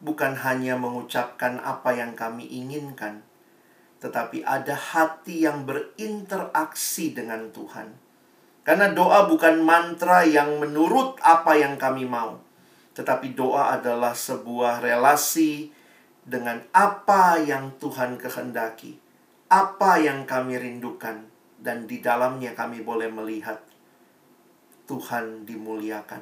Bukan 0.02 0.34
hanya 0.42 0.74
mengucapkan 0.82 1.62
apa 1.62 1.94
yang 1.94 2.18
kami 2.18 2.50
inginkan, 2.50 3.22
tetapi 4.02 4.42
ada 4.42 4.74
hati 4.74 5.46
yang 5.46 5.70
berinteraksi 5.70 7.14
dengan 7.14 7.54
Tuhan. 7.54 7.94
Karena 8.66 8.90
doa 8.94 9.30
bukan 9.30 9.62
mantra 9.62 10.26
yang 10.26 10.58
menurut 10.58 11.22
apa 11.22 11.54
yang 11.58 11.78
kami 11.78 12.10
mau, 12.10 12.42
tetapi 12.98 13.38
doa 13.38 13.78
adalah 13.78 14.18
sebuah 14.18 14.82
relasi 14.82 15.70
dengan 16.26 16.62
apa 16.74 17.42
yang 17.42 17.74
Tuhan 17.82 18.22
kehendaki, 18.22 18.98
apa 19.50 19.98
yang 20.02 20.30
kami 20.30 20.58
rindukan, 20.62 21.31
dan 21.62 21.86
di 21.86 22.02
dalamnya 22.02 22.58
kami 22.58 22.82
boleh 22.82 23.08
melihat 23.08 23.62
Tuhan 24.90 25.46
dimuliakan. 25.46 26.20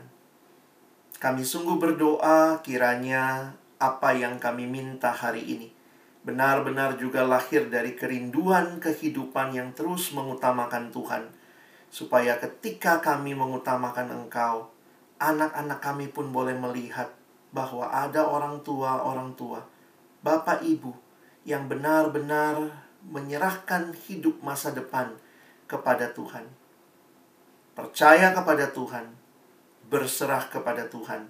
Kami 1.19 1.41
sungguh 1.43 1.79
berdoa 1.79 2.59
kiranya 2.61 3.55
apa 3.79 4.11
yang 4.15 4.37
kami 4.37 4.67
minta 4.67 5.09
hari 5.15 5.43
ini 5.43 5.79
benar-benar 6.19 6.99
juga 6.99 7.23
lahir 7.23 7.71
dari 7.71 7.95
kerinduan 7.95 8.77
kehidupan 8.83 9.55
yang 9.55 9.71
terus 9.71 10.11
mengutamakan 10.11 10.91
Tuhan, 10.91 11.31
supaya 11.87 12.35
ketika 12.37 12.99
kami 12.99 13.31
mengutamakan 13.33 14.11
Engkau, 14.11 14.67
anak-anak 15.17 15.79
kami 15.79 16.11
pun 16.11 16.29
boleh 16.29 16.53
melihat 16.53 17.09
bahwa 17.49 17.89
ada 17.89 18.29
orang 18.29 18.61
tua-orang 18.61 19.33
tua 19.33 19.65
Bapak 20.21 20.61
Ibu 20.61 20.93
yang 21.47 21.65
benar-benar 21.65 22.67
menyerahkan 23.09 23.95
hidup 24.05 24.43
masa 24.43 24.75
depan 24.75 25.15
kepada 25.69 26.09
Tuhan. 26.11 26.49
Percaya 27.77 28.33
kepada 28.33 28.73
Tuhan, 28.73 29.05
berserah 29.87 30.49
kepada 30.49 30.89
Tuhan, 30.89 31.29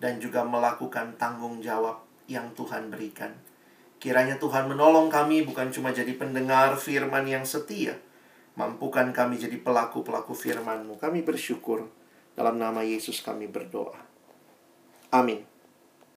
dan 0.00 0.18
juga 0.18 0.42
melakukan 0.42 1.14
tanggung 1.20 1.60
jawab 1.60 2.02
yang 2.26 2.50
Tuhan 2.56 2.90
berikan. 2.90 3.30
Kiranya 4.02 4.40
Tuhan 4.40 4.66
menolong 4.66 5.12
kami 5.12 5.46
bukan 5.46 5.70
cuma 5.70 5.94
jadi 5.94 6.16
pendengar 6.18 6.74
firman 6.80 7.28
yang 7.28 7.46
setia, 7.46 7.94
mampukan 8.58 9.14
kami 9.14 9.38
jadi 9.38 9.60
pelaku-pelaku 9.62 10.34
firman-Mu. 10.34 10.98
Kami 10.98 11.22
bersyukur 11.22 11.86
dalam 12.34 12.58
nama 12.58 12.82
Yesus 12.82 13.22
kami 13.22 13.46
berdoa. 13.46 13.96
Amin. 15.14 15.53